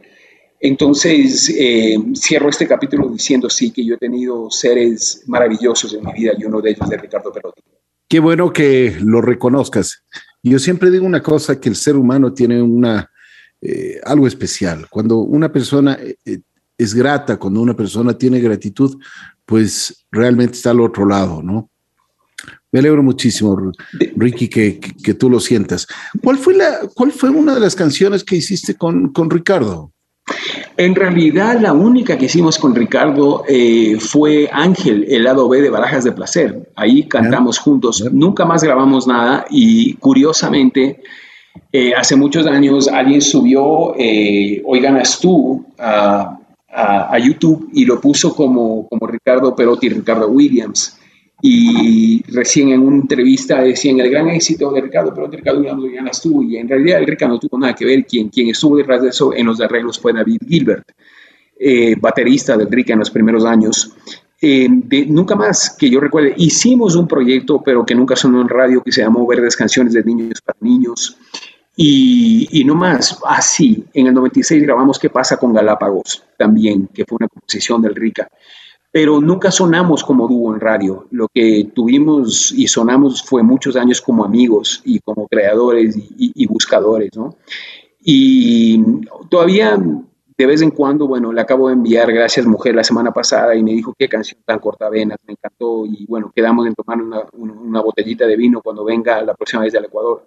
[0.64, 6.14] Entonces, eh, cierro este capítulo diciendo sí, que yo he tenido seres maravillosos en mi
[6.14, 7.64] vida y uno de ellos es Ricardo Perotti.
[8.08, 10.04] Qué bueno que lo reconozcas.
[10.44, 13.10] Yo siempre digo una cosa, que el ser humano tiene una,
[13.60, 14.86] eh, algo especial.
[14.88, 16.42] Cuando una persona eh,
[16.78, 19.00] es grata, cuando una persona tiene gratitud,
[19.44, 21.72] pues realmente está al otro lado, ¿no?
[22.72, 23.72] Me alegro muchísimo,
[24.16, 25.88] Ricky, que, que, que, tú lo sientas.
[26.24, 29.92] ¿Cuál fue, la, ¿Cuál fue una de las canciones que hiciste con, con Ricardo?
[30.78, 35.70] En realidad, la única que hicimos con Ricardo eh, fue Ángel, el lado B de
[35.70, 36.72] Barajas de Placer.
[36.76, 37.64] Ahí cantamos yeah.
[37.64, 38.00] juntos.
[38.00, 38.10] Yeah.
[38.12, 41.02] Nunca más grabamos nada y curiosamente,
[41.72, 46.38] eh, hace muchos años alguien subió eh, Hoy ganas tú a,
[46.70, 50.98] a, a, YouTube y lo puso como, como Ricardo Perotti y Ricardo Williams
[51.42, 56.12] y recién en una entrevista decían el gran éxito de Ricardo, pero Ricardo ya no
[56.12, 59.02] estuvo y en realidad el Ricardo no tuvo nada que ver, quien, quien estuvo detrás
[59.02, 60.92] de eso en los arreglos fue David Gilbert,
[61.60, 63.92] eh, baterista del Rica en los primeros años.
[64.40, 68.50] Eh, de, nunca más que yo recuerde, hicimos un proyecto, pero que nunca sonó en
[68.50, 71.18] radio, que se llamó Verdes Canciones de Niños para Niños.
[71.76, 76.22] Y, y, no más, así, en el 96 grabamos ¿Qué pasa con Galápagos?
[76.38, 78.28] También, que fue una composición del Rica
[78.92, 81.08] pero nunca sonamos como dúo en radio.
[81.12, 87.12] Lo que tuvimos y sonamos fue muchos años como amigos y como creadores y, buscadores,
[87.16, 87.38] ¿no?
[88.04, 88.84] Y
[89.30, 89.80] todavía
[90.38, 93.64] de vez en cuando, bueno, le acabo de enviar Gracias Mujer la semana pasada y
[93.64, 96.98] me dijo qué canción tan cortavenas, me encantó y bueno, quedamos en tomar
[97.34, 100.26] una, botellita de vino cuando venga la próxima vez al Ecuador.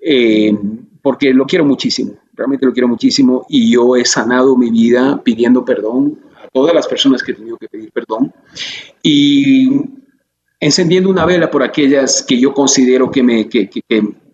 [0.00, 0.56] Eh,
[1.00, 5.64] porque lo quiero muchísimo, realmente lo quiero muchísimo y yo he sanado mi vida pidiendo
[5.64, 6.18] perdón
[6.52, 8.32] todas las personas que he tenido que pedir perdón.
[9.02, 9.70] Y
[10.60, 13.68] encendiendo una vela por aquellas que yo considero que me, que,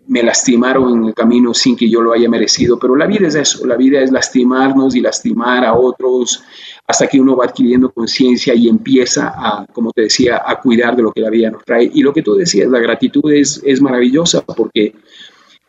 [0.07, 3.35] me lastimaron en el camino sin que yo lo haya merecido, pero la vida es
[3.35, 6.43] eso, la vida es lastimarnos y lastimar a otros
[6.87, 11.03] hasta que uno va adquiriendo conciencia y empieza a, como te decía, a cuidar de
[11.03, 11.89] lo que la vida nos trae.
[11.93, 14.95] Y lo que tú decías, la gratitud es, es maravillosa porque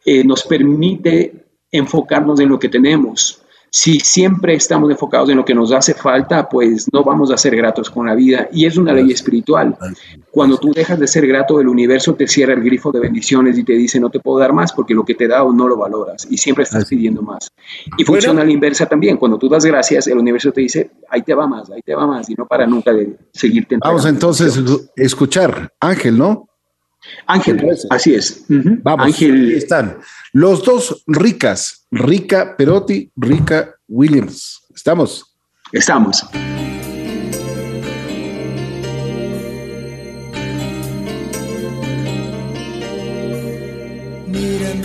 [0.07, 3.39] eh, nos permite enfocarnos en lo que tenemos,
[3.70, 7.54] si siempre estamos enfocados en lo que nos hace falta, pues no vamos a ser
[7.54, 8.48] gratos con la vida.
[8.52, 9.76] Y es una ley espiritual.
[10.30, 13.64] Cuando tú dejas de ser grato, el universo te cierra el grifo de bendiciones y
[13.64, 15.76] te dice, no te puedo dar más porque lo que te he dado no lo
[15.76, 17.52] valoras y siempre estás pidiendo más.
[17.96, 19.16] Y funciona a la inversa también.
[19.16, 22.06] Cuando tú das gracias, el universo te dice, ahí te va más, ahí te va
[22.06, 23.76] más y no para nunca de seguirte.
[23.78, 24.62] Vamos entonces a
[24.96, 25.72] escuchar.
[25.80, 26.48] Ángel, ¿no?
[27.26, 28.44] Ángel, así es.
[28.48, 29.52] Vamos, Ángel.
[29.52, 29.98] están.
[30.32, 34.61] Los dos ricas, Rica Perotti, Rica Williams.
[34.74, 35.36] ¿Estamos?
[35.72, 36.24] Estamos.
[44.26, 44.84] Mírame,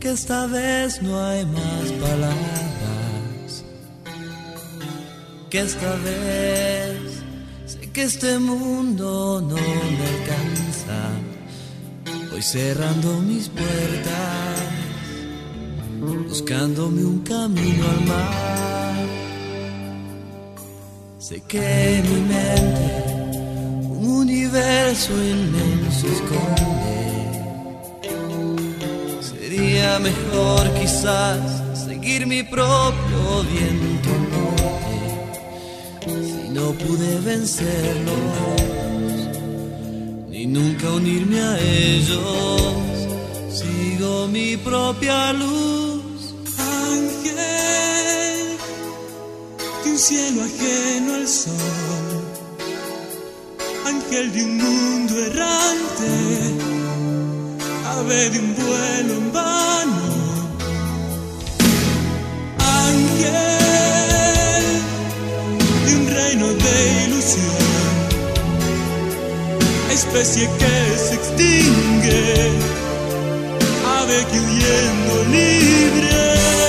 [0.00, 3.64] que esta vez no hay más palabras.
[5.50, 7.22] Que esta vez
[7.92, 11.10] que este mundo no me alcanza.
[12.30, 14.71] Voy cerrando mis puertas,
[16.32, 19.06] buscándome un camino al mar.
[21.18, 22.86] Sé que en mi mente
[23.98, 27.00] un universo inmenso esconde.
[29.20, 31.38] Sería mejor quizás
[31.84, 33.20] seguir mi propio
[33.52, 34.10] viento
[36.56, 38.28] no pude vencerlos,
[40.30, 42.62] ni nunca unirme a ellos.
[43.58, 45.61] Sigo mi propia luz.
[50.02, 52.24] Cielo ajeno al sol,
[53.86, 56.10] ángel de un mundo errante,
[57.86, 60.02] ave de un vuelo en vano.
[62.58, 63.52] Ángel
[66.64, 67.94] de ilusión,
[69.88, 72.50] especie que se extingue,
[74.00, 76.61] ave que huyendo libre.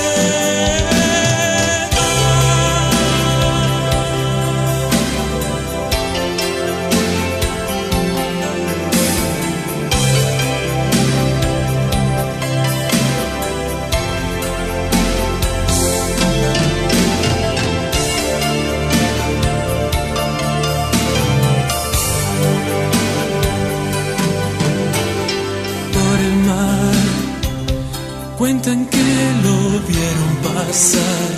[30.67, 31.31] Pasar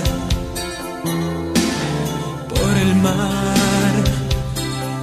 [2.49, 3.93] por el mar,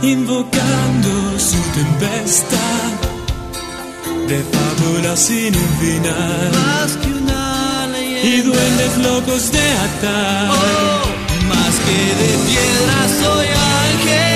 [0.02, 2.90] invocando su tempestad
[4.28, 6.50] de fábulas sin un final.
[6.52, 8.28] Más que una leyenda.
[8.28, 10.50] Y duendes locos de atar.
[10.50, 11.04] Oh,
[11.52, 13.48] más que de piedra soy
[13.88, 14.32] ángel,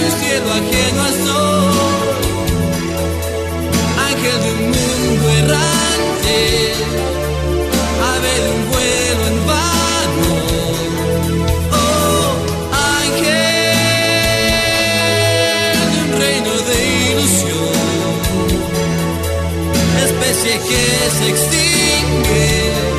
[0.00, 2.08] un cielo ajeno al sol,
[4.08, 4.70] ángel de un
[5.40, 6.38] errante,
[20.58, 22.89] que se extingue,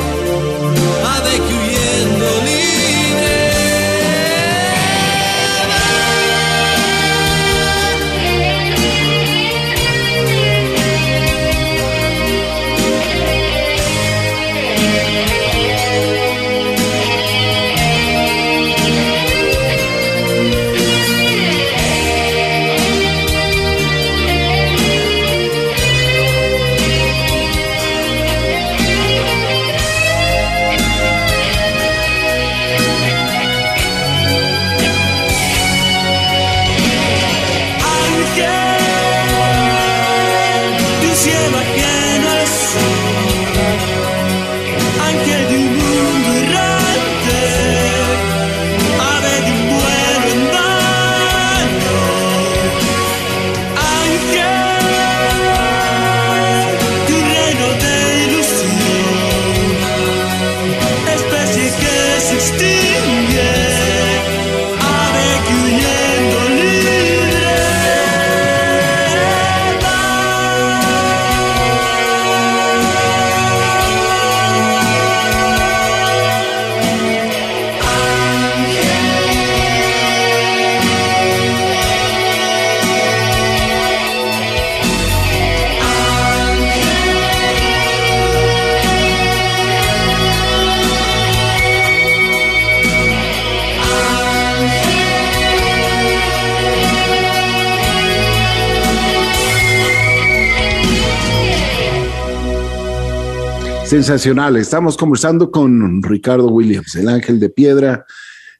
[103.92, 104.56] Sensacional.
[104.56, 108.06] Estamos conversando con Ricardo Williams, el ángel de piedra,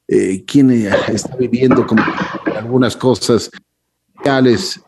[0.06, 1.86] eh, quien eh, está viviendo
[2.54, 3.50] algunas cosas
[4.22, 4.78] reales.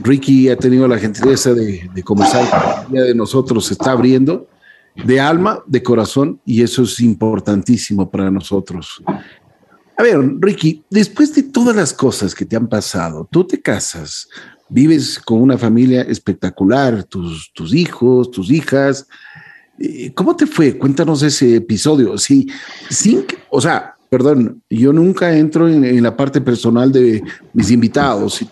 [0.00, 4.48] Ricky ha tenido la gentileza de, de conversar con de nosotros, se está abriendo
[4.94, 9.02] de alma, de corazón, y eso es importantísimo para nosotros.
[9.98, 14.26] A ver, Ricky, después de todas las cosas que te han pasado, tú te casas,
[14.70, 19.06] vives con una familia espectacular, tus, tus hijos, tus hijas.
[19.78, 20.78] Eh, ¿Cómo te fue?
[20.78, 22.16] Cuéntanos ese episodio.
[22.16, 22.48] Sí,
[22.88, 27.22] sin, o sea, perdón, yo nunca entro en, la parte personal de
[27.52, 28.44] mis invitados.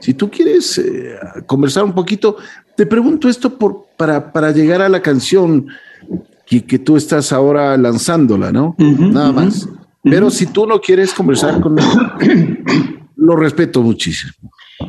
[0.00, 2.36] Si, tú quieres eh, conversar un poquito,
[2.76, 5.66] te pregunto esto por, para, para llegar a la canción
[6.46, 8.74] que, que tú estás ahora lanzándola, ¿no?
[8.78, 9.68] Nada más.
[10.02, 11.88] Pero si tú no quieres conversar conmigo,
[13.16, 14.32] lo respeto muchísimo.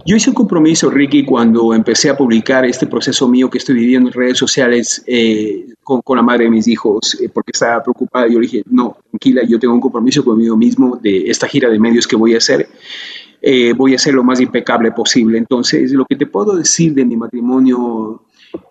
[0.05, 4.09] Yo hice un compromiso, Ricky, cuando empecé a publicar este proceso mío que estoy viviendo
[4.09, 8.27] en redes sociales eh, con, la madre de mis hijos, eh, porque estaba preocupada.
[8.27, 11.79] Yo le dije, no, tranquila, yo tengo un compromiso conmigo mismo de esta gira de
[11.79, 12.67] medios que voy a hacer.
[13.41, 15.37] Eh, voy a ser lo más impecable posible.
[15.37, 18.25] Entonces, lo que te puedo decir de mi matrimonio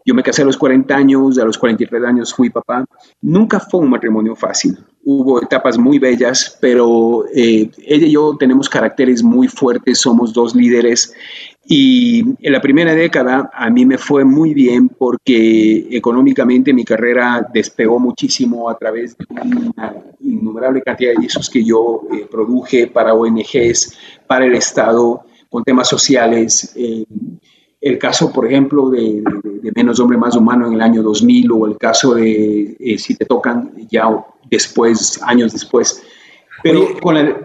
[0.04, 2.84] yo me casé a los 40 años, a los 43 años fui papá.
[3.20, 4.78] Nunca fue un matrimonio fácil.
[5.05, 10.55] Hubo etapas muy bellas, pero eh, ella y yo tenemos caracteres muy fuertes, somos dos
[10.55, 11.12] líderes.
[11.66, 17.47] Y en la primera década a mí me fue muy bien porque económicamente mi carrera
[17.52, 23.14] despegó muchísimo a través de una innumerable cantidad de discos que yo eh, produje para
[23.14, 26.74] ONGs, para el Estado, con temas sociales.
[26.76, 27.05] Eh,
[27.85, 29.23] el caso, por ejemplo, de,
[29.77, 33.27] Menos Hombre, Más Humano en el año 2000 o el caso de eh, Si Te
[33.27, 34.09] Tocan ya
[34.51, 36.02] después, años después.
[36.62, 36.89] Pero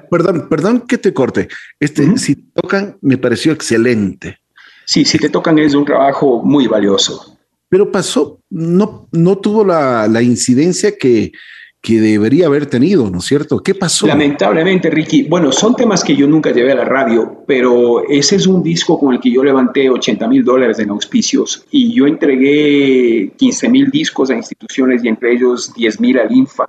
[0.10, 1.50] Perdón, perdón que te corte.
[1.78, 4.38] Este, Si Te Tocan me pareció excelente.
[4.86, 7.38] Sí, Si Te Tocan es un trabajo muy valioso.
[7.68, 11.34] Pero pasó, no, no tuvo la, la incidencia que,
[11.82, 13.60] que debería haber tenido, ¿no es cierto?
[13.60, 14.06] ¿Qué pasó?
[14.06, 18.48] Lamentablemente, Ricky, bueno, son temas que yo nunca llevé a la radio, pero ese es
[18.48, 23.32] un disco con el que yo levanté 80 mil dólares en auspicios y yo entregué
[23.38, 26.66] 15 mil discos a instituciones y entre ellos 10 mil al INFA.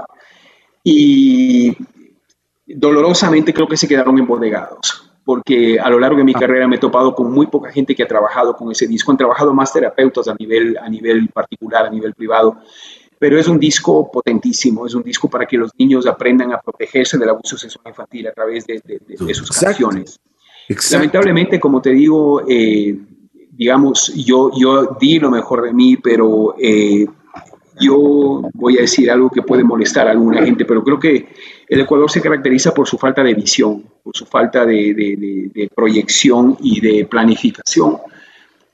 [0.85, 1.77] Y
[2.67, 6.39] dolorosamente creo que se quedaron embodegados, porque a lo largo de mi ah.
[6.39, 9.19] carrera me he topado con muy poca gente que ha trabajado con ese disco, han
[9.19, 12.59] trabajado más terapeutas a nivel, a nivel particular, a nivel privado,
[13.21, 17.19] pero es un disco potentísimo, es un disco para que los niños aprendan a protegerse
[17.19, 18.81] del abuso sexual infantil a través de,
[19.35, 20.19] sus canciones.
[20.91, 22.97] Lamentablemente, como te digo, eh,
[23.53, 27.07] digamos, yo, yo di lo mejor de mí, pero eh,
[27.79, 31.29] yo voy a decir algo que puede molestar a alguna gente, pero creo que
[31.69, 36.81] el Ecuador se caracteriza por su falta de visión, por su falta de proyección y
[36.81, 37.99] de planificación,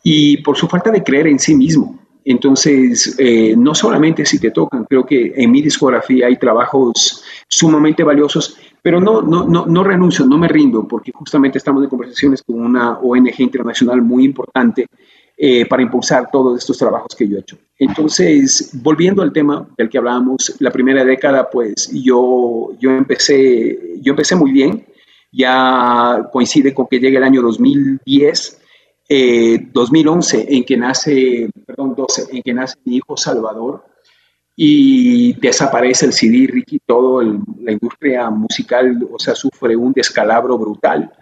[0.04, 2.05] y por su falta de creer en sí mismo.
[2.28, 8.02] Entonces, eh, no solamente si te tocan, creo que en mi discografía hay trabajos sumamente
[8.02, 12.42] valiosos, pero no, no, no, no renuncio, no me rindo, porque justamente estamos en conversaciones
[12.42, 14.88] con una ONG internacional muy importante
[15.36, 17.58] eh, para impulsar todos estos trabajos que yo he hecho.
[17.78, 24.10] Entonces, volviendo al tema del que hablábamos, la primera década, pues yo, yo, empecé, yo
[24.10, 24.84] empecé muy bien,
[25.30, 28.62] ya coincide con que llegue el año 2010
[29.08, 33.84] 2011 eh, en que nace, perdón, 12, en que nace mi hijo Salvador
[34.56, 41.12] y desaparece el CD, Ricky, todo la industria musical, o sea, sufre un descalabro brutal.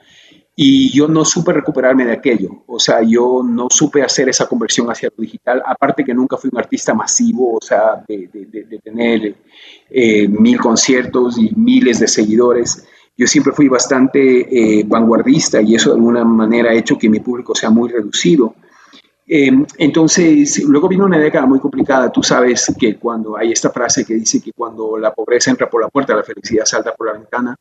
[0.56, 4.89] Y yo no supe recuperarme de aquello, o sea, yo no supe hacer esa conversión
[4.89, 9.35] hacia lo digital, aparte que nunca fui un artista masivo, o sea, de, tener
[9.90, 12.86] eh, mil conciertos y miles de seguidores
[13.16, 17.20] yo siempre fui bastante eh, vanguardista y eso de alguna manera ha hecho que mi
[17.20, 18.55] público sea muy reducido.
[19.27, 22.11] Em, entonces, luego vino una década muy complicada.
[22.11, 25.81] Tú sabes que cuando hay esta frase que dice que cuando la pobreza entra por
[25.81, 27.57] la puerta, la felicidad salta por la ventana.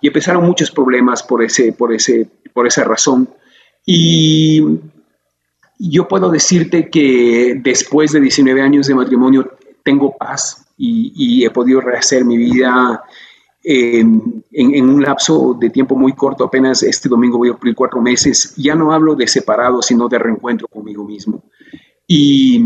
[0.00, 3.28] Y empezaron muchos problemas por, ese, por, ese, por esa razón.
[3.84, 4.62] Y
[5.78, 9.50] yo puedo decirte que después de 19 años de matrimonio
[9.82, 13.02] tengo paz y, y he podido rehacer mi vida
[13.70, 18.54] en, un lapso de tiempo muy corto, apenas este domingo voy a cumplir cuatro meses,
[18.56, 21.42] ya no hablo de separado, sino de reencuentro conmigo mismo.
[22.06, 22.64] Y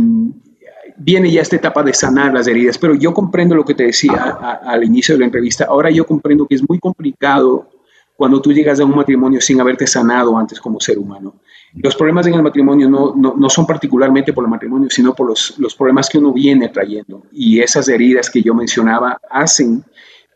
[0.96, 4.38] viene ya esta etapa de sanar las heridas, pero yo comprendo lo que te decía
[4.64, 5.64] al inicio de la entrevista.
[5.64, 7.68] Ahora yo comprendo que es muy complicado
[8.14, 11.34] cuando tú llegas a un matrimonio sin haberte sanado antes como ser humano.
[11.74, 15.26] Los problemas en el matrimonio no, no, no son particularmente por el matrimonio, sino por
[15.26, 17.24] los, los problemas que uno viene trayendo.
[17.32, 19.82] Y esas heridas que yo mencionaba hacen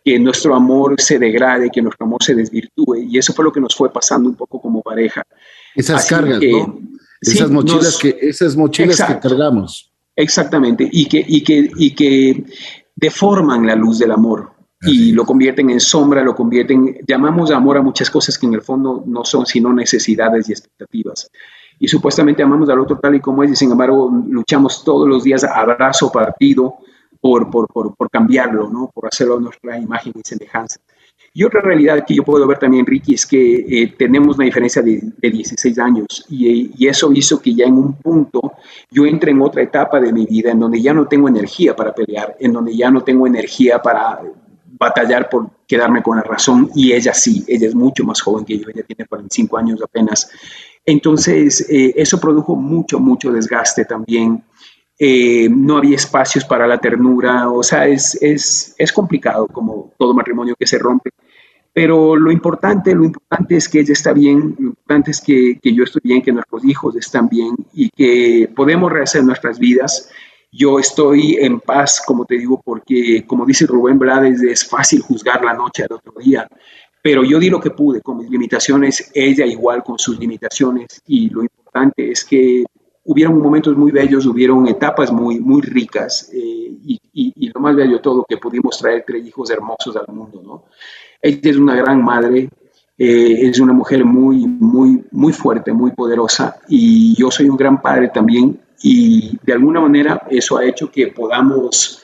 [0.06, 3.08] que nuestro amor se degrade, que nuestro amor se desvirtúe.
[3.08, 5.24] Y eso fue lo que nos fue pasando un poco como pareja.
[5.74, 6.78] Esas cargas, ¿no?
[7.20, 9.90] Esas mochilas, que, esas mochilas que cargamos.
[10.14, 12.44] Exactamente, y que, y que, y que
[12.94, 14.52] deforman la luz del amor
[14.82, 18.62] y lo convierten en sombra, lo convierten, llamamos amor a muchas cosas que en el
[18.62, 21.28] fondo no son sino necesidades y expectativas.
[21.80, 25.24] Y supuestamente amamos al otro tal y como es, y sin embargo luchamos todos los
[25.24, 26.76] días abrazo partido
[27.20, 28.90] por, por, por, por cambiarlo, ¿no?
[28.92, 30.78] por hacerlo a nuestra imagen y semejanza.
[31.32, 34.80] Y otra realidad que yo puedo ver también, Ricky, es que eh, tenemos una diferencia
[34.80, 38.54] de, 16 años y, y, eso hizo que ya en un punto
[38.90, 41.94] yo entre en otra etapa de mi vida en donde ya no tengo energía para
[41.94, 44.22] pelear, en donde ya no tengo energía para
[44.78, 48.58] batallar por quedarme con la razón y ella sí, ella es mucho más joven que
[48.58, 50.30] yo, ella tiene 45 años apenas.
[50.84, 54.42] Entonces, eh, eso produjo mucho, mucho desgaste también.
[54.98, 60.14] Eh, no había espacios para la ternura, o sea, es, es, es complicado como todo
[60.14, 61.10] matrimonio que se rompe.
[61.72, 65.74] Pero lo importante, lo importante es que ella está bien, lo importante es que, que
[65.74, 70.08] yo estoy bien, que nuestros hijos están bien y que podemos rehacer nuestras vidas.
[70.50, 75.44] Yo estoy en paz, como te digo, porque como dice Rubén Blades, es fácil juzgar
[75.44, 76.48] la noche al otro día,
[77.02, 81.28] pero yo di lo que pude con mis limitaciones, ella igual con sus limitaciones y
[81.28, 82.64] lo importante es que
[83.06, 86.38] hubieron momentos muy bellos, hubieron etapas muy, muy ricas eh,
[86.84, 90.14] y, y, y, lo más bello de todo, que pudimos traer tres hijos hermosos al
[90.14, 90.64] mundo, ¿no?
[91.22, 92.48] Ella es una gran madre,
[92.98, 97.80] eh, es una mujer muy, muy, muy fuerte, muy poderosa y yo soy un gran
[97.80, 102.02] padre también y de alguna manera eso ha hecho que podamos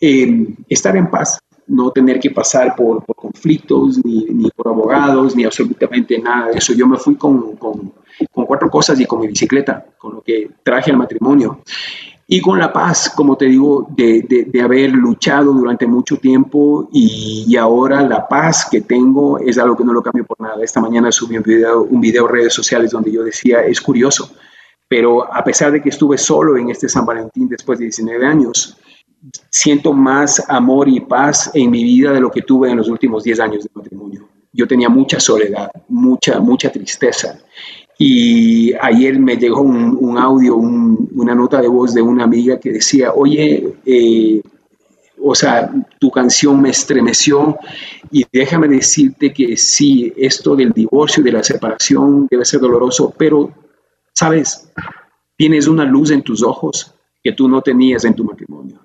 [0.00, 5.34] eh, estar en paz, no tener que pasar por, por conflictos, ni, ni, por abogados,
[5.34, 6.74] ni absolutamente nada de eso.
[6.74, 7.92] Yo me fui con, con,
[8.32, 11.60] con cuatro cosas y con mi bicicleta, con lo que traje al matrimonio
[12.26, 16.88] y con la paz, como te digo, de, de, de haber luchado durante mucho tiempo
[16.90, 20.62] y, y, ahora la paz que tengo es algo que no lo cambio por nada.
[20.62, 24.30] Esta mañana subí un video, un video en redes sociales donde yo decía, es curioso,
[24.88, 28.78] pero a pesar de que estuve solo en este San Valentín después de 19 años,
[29.50, 33.24] siento más amor y paz en mi vida de lo que tuve en los últimos
[33.24, 34.28] 10 años de matrimonio.
[34.52, 37.38] Yo tenía mucha soledad, mucha, mucha tristeza.
[37.98, 42.72] Y ayer me llegó un, audio, un, una nota de voz de una amiga que
[42.72, 44.42] decía, oye, eh,
[45.22, 47.56] o sea, tu canción me estremeció
[48.10, 53.14] y déjame decirte que sí, esto del divorcio y de la separación debe ser doloroso,
[53.16, 53.52] pero,
[54.12, 54.68] sabes,
[55.36, 58.80] tienes una luz en tus ojos que tú no tenías en tu matrimonio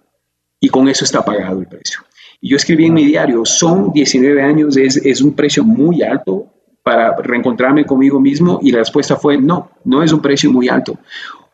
[0.59, 2.01] y con eso está pagado el precio.
[2.41, 6.47] Y yo escribí en mi diario, son 19 años, es un precio muy alto
[6.89, 10.97] para reencontrarme conmigo mismo y la respuesta fue no, no es un precio muy alto.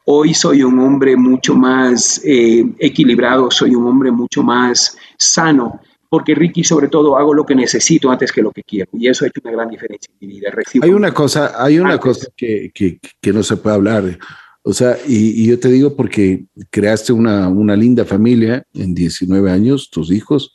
[0.06, 6.36] Hoy soy un hombre mucho más eh, equilibrado, soy un hombre mucho más sano, porque
[6.36, 8.90] Ricky, sobre todo, hago lo que necesito antes que lo que quiero.
[8.94, 10.52] Y eso ha hecho una gran diferencia en mi vida.
[10.52, 14.18] Recibo hay una cosa, hay una cosa que, que, que, no se puede hablar.
[14.62, 19.52] O sea, y, y yo te digo porque creaste una, una, linda familia en 19
[19.52, 20.54] años, tus hijos.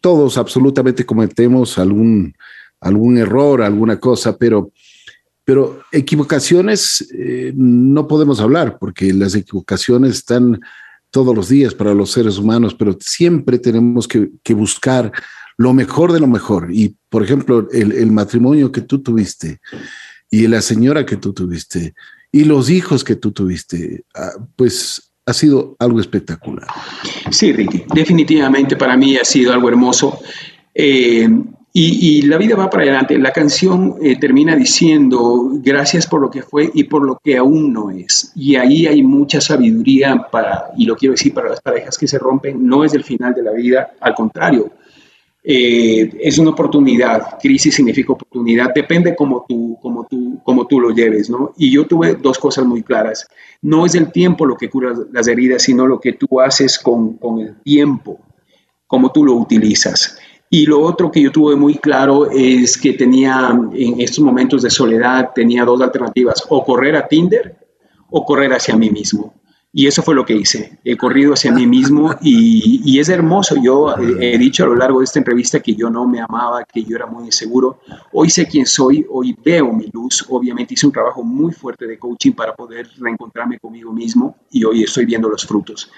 [0.00, 2.34] Todos absolutamente cometemos algún,
[2.80, 4.72] algún error, alguna cosa, pero
[5.46, 10.60] pero equivocaciones eh, no podemos hablar porque las equivocaciones están
[11.12, 15.12] todos los días para los seres humanos, pero siempre tenemos que, que buscar
[15.56, 16.70] lo mejor de lo mejor.
[16.72, 19.60] Y, por ejemplo, el, el, matrimonio que tú tuviste
[20.30, 21.94] y la señora que tú tuviste
[22.32, 26.68] y los hijos que tú tuviste, ah, pues ha sido algo espectacular.
[27.30, 30.20] Sí, Ricky, definitivamente para mí ha sido algo hermoso.
[30.72, 31.28] Eh,
[31.72, 33.18] y, y, la vida va para adelante.
[33.18, 37.70] La canción eh, termina diciendo gracias por lo que fue y por lo que aún
[37.72, 38.32] no es.
[38.34, 42.18] Y ahí hay mucha sabiduría para, y lo quiero decir para las parejas que se
[42.18, 44.70] rompen, no es el final de la vida, al contrario,
[45.48, 47.38] eh, es una oportunidad.
[47.40, 51.52] Crisis significa oportunidad, depende cómo tú, cómo tú, cómo tú lo lleves, ¿no?
[51.56, 53.28] Y yo tuve dos cosas muy claras.
[53.62, 57.16] No es el tiempo lo que cura las heridas, sino lo que tú haces con,
[57.18, 58.18] con el tiempo,
[58.88, 60.18] cómo tú lo utilizas.
[60.50, 64.70] Y lo otro que yo tuve muy claro es que tenía en estos momentos de
[64.70, 67.56] soledad, tenía dos alternativas, o correr a Tinder
[68.10, 69.32] o correr hacia mí mismo.
[69.78, 70.78] Y eso fue lo que hice.
[70.84, 73.56] He corrido hacia mí mismo y, es hermoso.
[73.62, 76.64] Yo he, he, dicho a lo largo de esta entrevista que yo no me amaba,
[76.64, 77.80] que yo era muy inseguro.
[78.10, 80.24] Hoy sé quién soy, hoy veo mi luz.
[80.30, 84.82] Obviamente hice un trabajo muy fuerte de coaching para poder reencontrarme conmigo mismo y hoy
[84.82, 85.90] estoy viendo los frutos.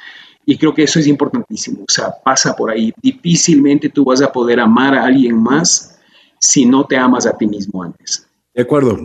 [0.44, 2.92] Y creo que eso es importantísimo, o sea, pasa por ahí.
[3.00, 6.00] Difícilmente tú vas a poder amar a alguien más
[6.40, 8.26] si no te amas a ti mismo antes.
[8.52, 8.98] De acuerdo.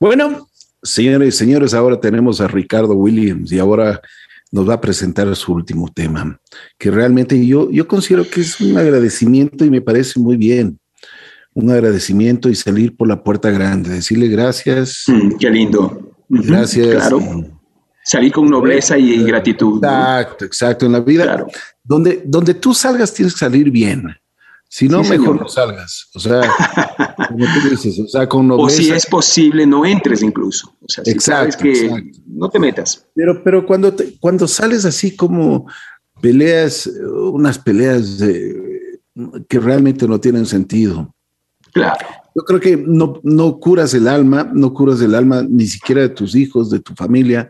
[0.00, 0.48] Bueno,
[0.84, 4.00] señores y señores, ahora tenemos a Ricardo Williams y ahora
[4.52, 6.38] nos va a presentar su último tema,
[6.78, 10.78] que realmente yo, yo considero que es un agradecimiento y me parece muy bien.
[11.54, 15.04] Un agradecimiento y salir por la puerta grande, decirle gracias.
[15.08, 16.14] Mm, qué lindo.
[16.28, 16.86] Gracias.
[16.86, 17.20] Claro
[18.04, 19.78] Salir con nobleza y gratitud.
[19.82, 20.84] Exacto, exacto.
[20.84, 21.46] En la vida,
[21.82, 24.04] donde, donde tú salgas tienes que salir bien.
[24.74, 26.08] Si no, mejor no salgas.
[26.14, 26.40] O sea,
[27.28, 28.80] como tú dices, o sea, con nobleza.
[28.80, 30.74] O si es posible, no entres incluso.
[30.80, 33.06] O sea, si exacto, que no te metas.
[33.14, 35.70] Pero, pero cuando, cuando sales así como
[36.20, 36.90] peleas,
[37.32, 38.18] unas peleas
[39.48, 41.14] que realmente no tienen sentido.
[41.72, 42.04] Claro.
[42.34, 46.08] Yo creo que no, no curas el alma, no curas el alma ni siquiera de
[46.08, 47.48] tus hijos, de tu familia,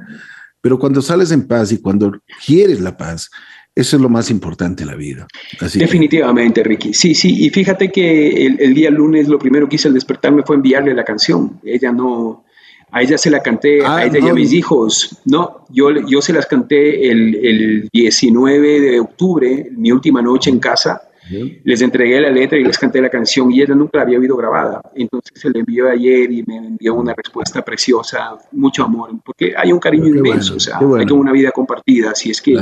[0.60, 2.12] pero cuando sales en paz y cuando
[2.44, 3.30] quieres la paz,
[3.76, 5.26] eso es lo más importante en la vida.
[5.74, 6.94] Definitivamente, Ricky.
[6.94, 7.44] Sí, sí.
[7.44, 11.05] Y fíjate que el, día lunes lo primero que hice al despertarme fue enviarle la
[11.05, 11.60] canción.
[11.64, 12.44] Ella no,
[12.92, 15.18] a ella se la canté, a ah, ella y a mis hijos.
[15.24, 20.60] No, yo, yo se las canté el, el 19 de octubre, mi última noche en
[20.60, 21.02] casa.
[21.30, 24.36] Les entregué la letra y les canté la canción y ella nunca la había oído
[24.36, 24.80] grabada.
[24.94, 29.72] Entonces se le envió ayer y me envió una respuesta preciosa, mucho amor, porque hay
[29.72, 32.55] un cariño inmenso, o sea, hay como una vida compartida, así es que...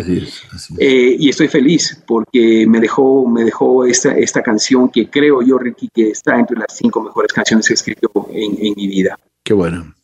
[0.78, 5.58] Eh, y estoy feliz porque me dejó, me dejó esta, esta canción que creo yo,
[5.58, 9.16] Ricky, que está entre las cinco mejores canciones que he escrito en, en mi vida.
[9.42, 9.94] Qué bueno.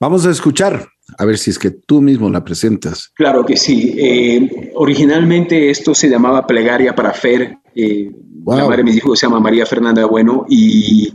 [0.00, 0.88] Vamos a escuchar,
[1.18, 3.12] a ver si es que tú mismo la presentas.
[3.14, 3.94] Claro que sí.
[3.98, 8.10] Eh, originalmente esto se llamaba Plegaria para Fer, eh,
[8.46, 11.12] la madre de mis hijos se llama María Fernanda Bueno y,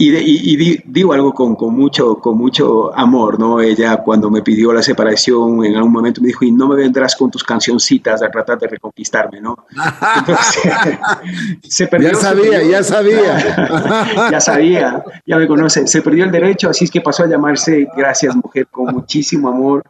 [0.00, 3.60] y, digo algo con, con, mucho, con mucho amor, ¿no?
[3.60, 7.16] Ella cuando me pidió la separación en algún momento me dijo, y no me vendrás
[7.16, 9.56] con tus cancioncitas a tratar de reconquistarme, ¿no?
[11.62, 14.30] se perdió, ya sabía, ya sabía.
[14.30, 15.88] ya sabía, ya me conoce.
[15.88, 19.82] Se perdió el derecho, así es que pasó a llamarse Gracias Mujer con muchísimo amor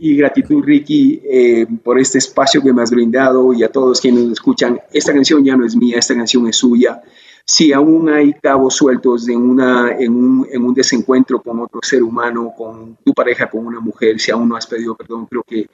[0.00, 4.24] y gratitud, Ricky, eh, por este espacio que me has brindado y a todos quienes
[4.24, 4.80] nos escuchan.
[4.92, 7.02] Esta canción ya no es mía, esta canción es suya.
[7.44, 12.02] Si aún hay cabos sueltos en, una, en, un, en un desencuentro con otro ser
[12.02, 15.66] humano, con tu pareja, con una mujer, si aún no has pedido perdón, creo que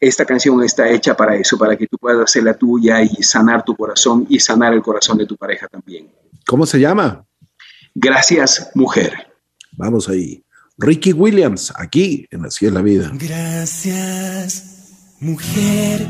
[0.00, 3.64] esta canción está hecha para eso, para que tú puedas hacer la tuya y sanar
[3.64, 6.08] tu corazón y sanar el corazón de tu pareja también.
[6.46, 7.26] ¿Cómo se llama?
[7.94, 9.26] Gracias, mujer.
[9.72, 10.44] Vamos ahí.
[10.80, 13.10] Ricky Williams, aquí en Así es la vida.
[13.14, 14.62] Gracias,
[15.18, 16.06] mujer,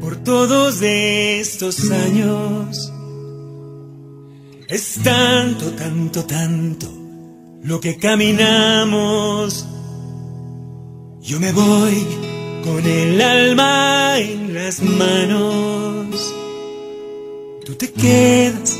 [0.00, 2.90] por todos estos años.
[4.68, 6.90] Es tanto, tanto, tanto
[7.62, 9.66] lo que caminamos.
[11.20, 12.06] Yo me voy
[12.64, 16.34] con el alma en las manos.
[17.66, 18.78] Tú te quedas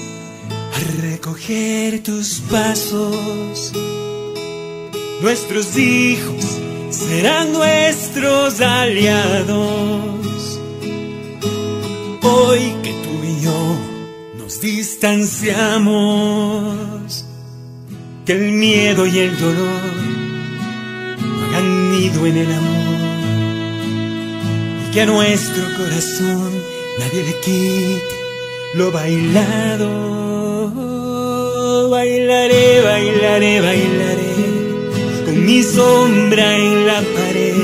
[0.73, 3.73] a recoger tus pasos
[5.21, 6.59] Nuestros hijos
[6.91, 10.61] serán nuestros aliados.
[12.23, 13.77] Hoy que tú y yo
[14.39, 17.25] nos distanciamos,
[18.27, 19.81] que el miedo y el dolor
[21.49, 22.75] hagan nido en el amor
[24.87, 26.53] y que a nuestro corazón
[26.99, 28.03] nadie le quite
[28.75, 30.13] lo bailado.
[31.91, 34.24] Bailaré, bailaré, bailaré
[35.45, 37.55] mi sombra en la pared.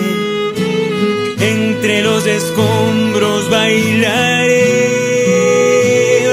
[1.41, 4.67] Entre los escombros bailaré.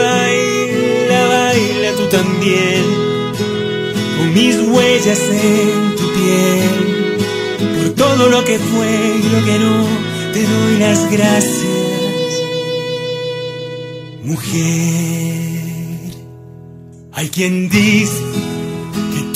[0.03, 2.83] Baila, baila tú también.
[4.17, 6.75] Con mis huellas en tu piel.
[7.77, 8.91] Por todo lo que fue
[9.23, 9.87] y lo que no,
[10.33, 11.87] te doy las gracias.
[14.23, 15.61] Mujer,
[17.13, 18.26] hay quien dice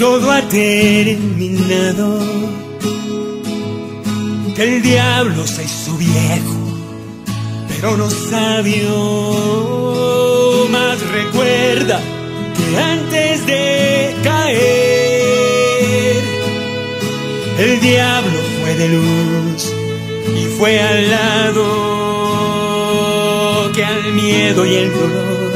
[0.01, 2.19] todo ha terminado.
[4.55, 6.57] Que el diablo se hizo viejo,
[7.69, 8.89] pero no sabio.
[10.71, 11.99] Más recuerda
[12.57, 14.63] que antes de caer,
[17.59, 19.71] el diablo fue de luz
[20.35, 21.63] y fue al lado
[23.75, 25.51] que al miedo y el dolor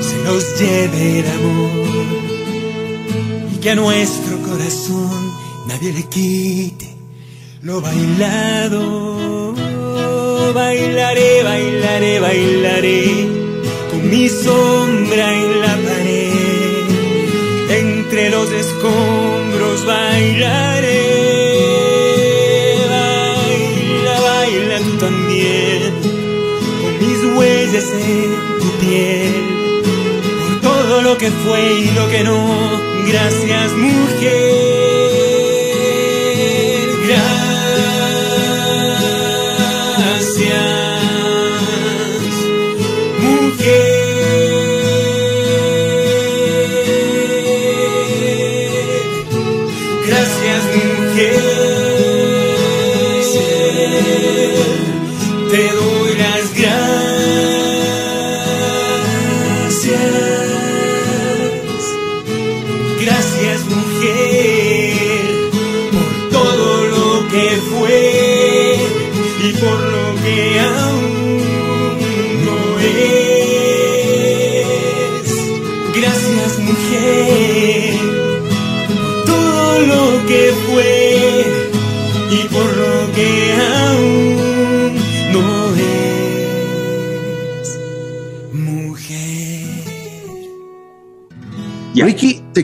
[0.00, 1.89] se nos lleve el amor
[3.60, 5.32] que a nuestro corazón
[5.66, 6.88] nadie le quite
[7.62, 9.54] lo bailado.
[10.54, 13.28] Bailaré, bailaré, bailaré
[13.90, 16.86] con mi sombra en la pared.
[17.70, 21.06] Entre los escombros bailaré.
[22.88, 25.92] Baila, baila tú también
[26.82, 29.49] con mis huellas en tu piel.
[31.10, 33.04] Lo que fue y lo que no.
[33.04, 34.79] Gracias mujer,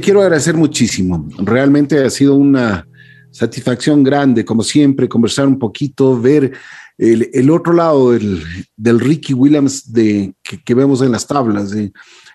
[0.00, 1.28] quiero agradecer muchísimo.
[1.38, 2.86] Realmente ha sido una
[3.30, 6.52] satisfacción grande, como siempre, conversar un poquito, ver
[6.98, 11.72] el, otro lado del, Ricky Williams de, que, vemos en las tablas,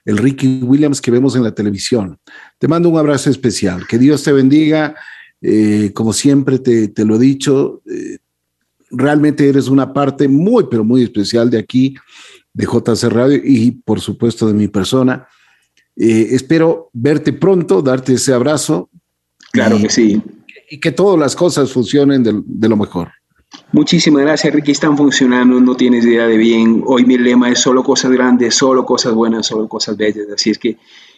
[0.06, 2.18] el Ricky Williams que vemos en la televisión.
[2.60, 3.88] Te mando un abrazo especial.
[3.88, 4.96] Que Dios te bendiga.
[5.42, 8.20] Eh, como siempre te, te lo he dicho, eh,
[8.92, 11.96] realmente eres una parte muy, pero muy especial de aquí,
[12.54, 15.28] de JC Radio y por supuesto de mi persona.
[15.96, 18.90] Eh, espero verte pronto, darte ese abrazo
[19.52, 20.22] Claro que sí.
[20.70, 23.12] y que todas las cosas funcionen de, de lo mejor.
[23.74, 24.72] Muchísimas gracias, Ricky.
[24.72, 26.84] Están funcionando, no tienes idea de bien.
[26.86, 30.26] Hoy mi lema es solo cosas grandes, solo cosas buenas, solo cosas bellas.
[30.34, 30.78] Así es que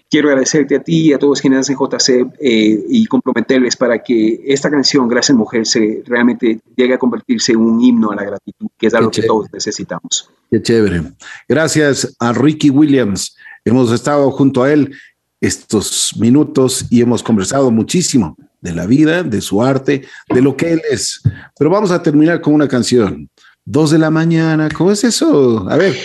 [0.09, 4.41] quiero agradecerte a ti y a todos quienes hacen JC eh, y comprometerles para que
[4.45, 8.67] esta canción, Gracias Mujer, se realmente llegue a convertirse en un himno a la gratitud,
[8.77, 10.29] que es algo que todos necesitamos.
[10.51, 11.01] Qué chévere.
[11.47, 13.35] Gracias a Ricky Williams.
[13.65, 14.93] Hemos estado junto a él
[15.39, 20.73] estos minutos y hemos conversado muchísimo de la vida, de su arte, de lo que
[20.73, 21.21] él es.
[21.57, 23.29] Pero vamos a terminar con una canción.
[23.65, 25.65] Dos de la mañana, ¿cómo es eso?
[25.69, 25.95] A ver.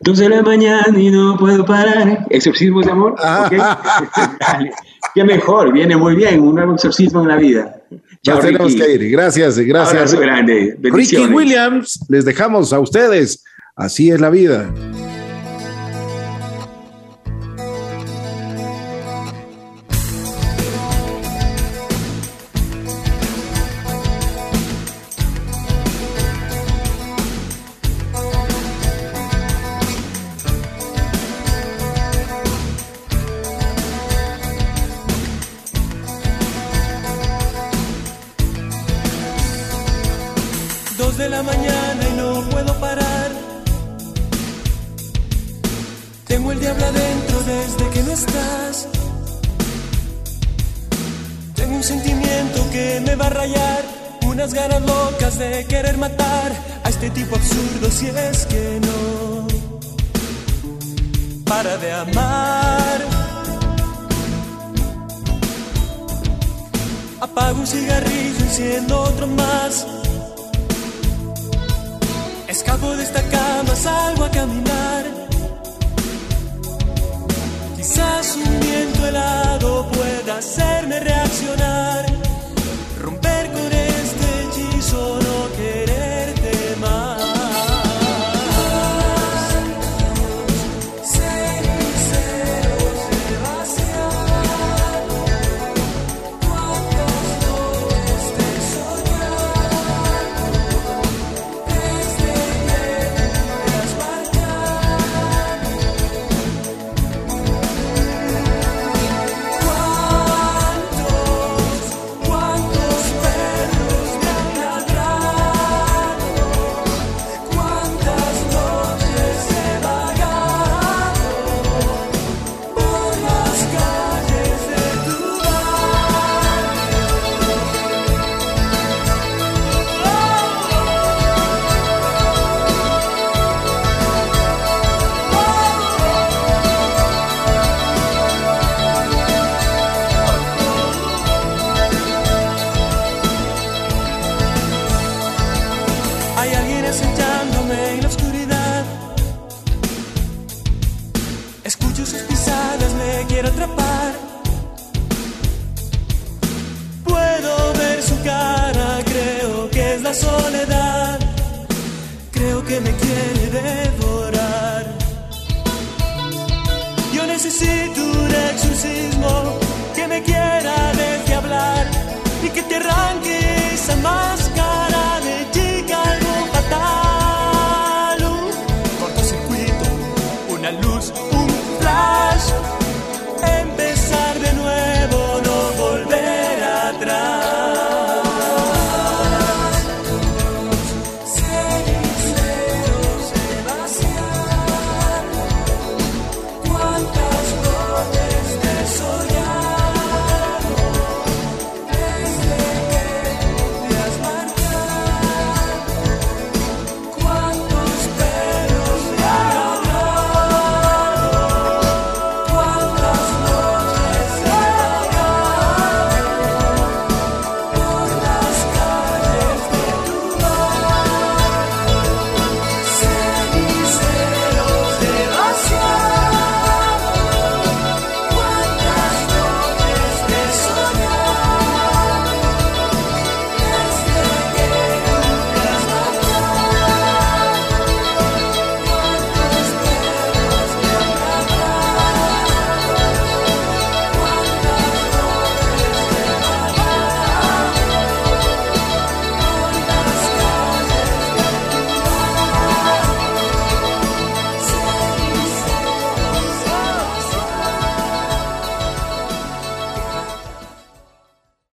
[0.00, 2.26] Dos de la mañana y no puedo parar.
[2.30, 3.14] Exorcismos de amor.
[3.18, 3.46] Ah.
[3.46, 4.38] ¿ok?
[4.40, 4.72] Dale.
[5.14, 7.82] Qué mejor, viene muy bien, un nuevo exorcismo en la vida.
[8.22, 9.10] Chao, Nos tenemos que ir.
[9.10, 9.96] Gracias, gracias.
[9.96, 10.76] Abrazo grande.
[10.80, 11.26] Ricky.
[11.26, 13.42] Williams, les dejamos a ustedes.
[13.76, 14.72] Así es la vida.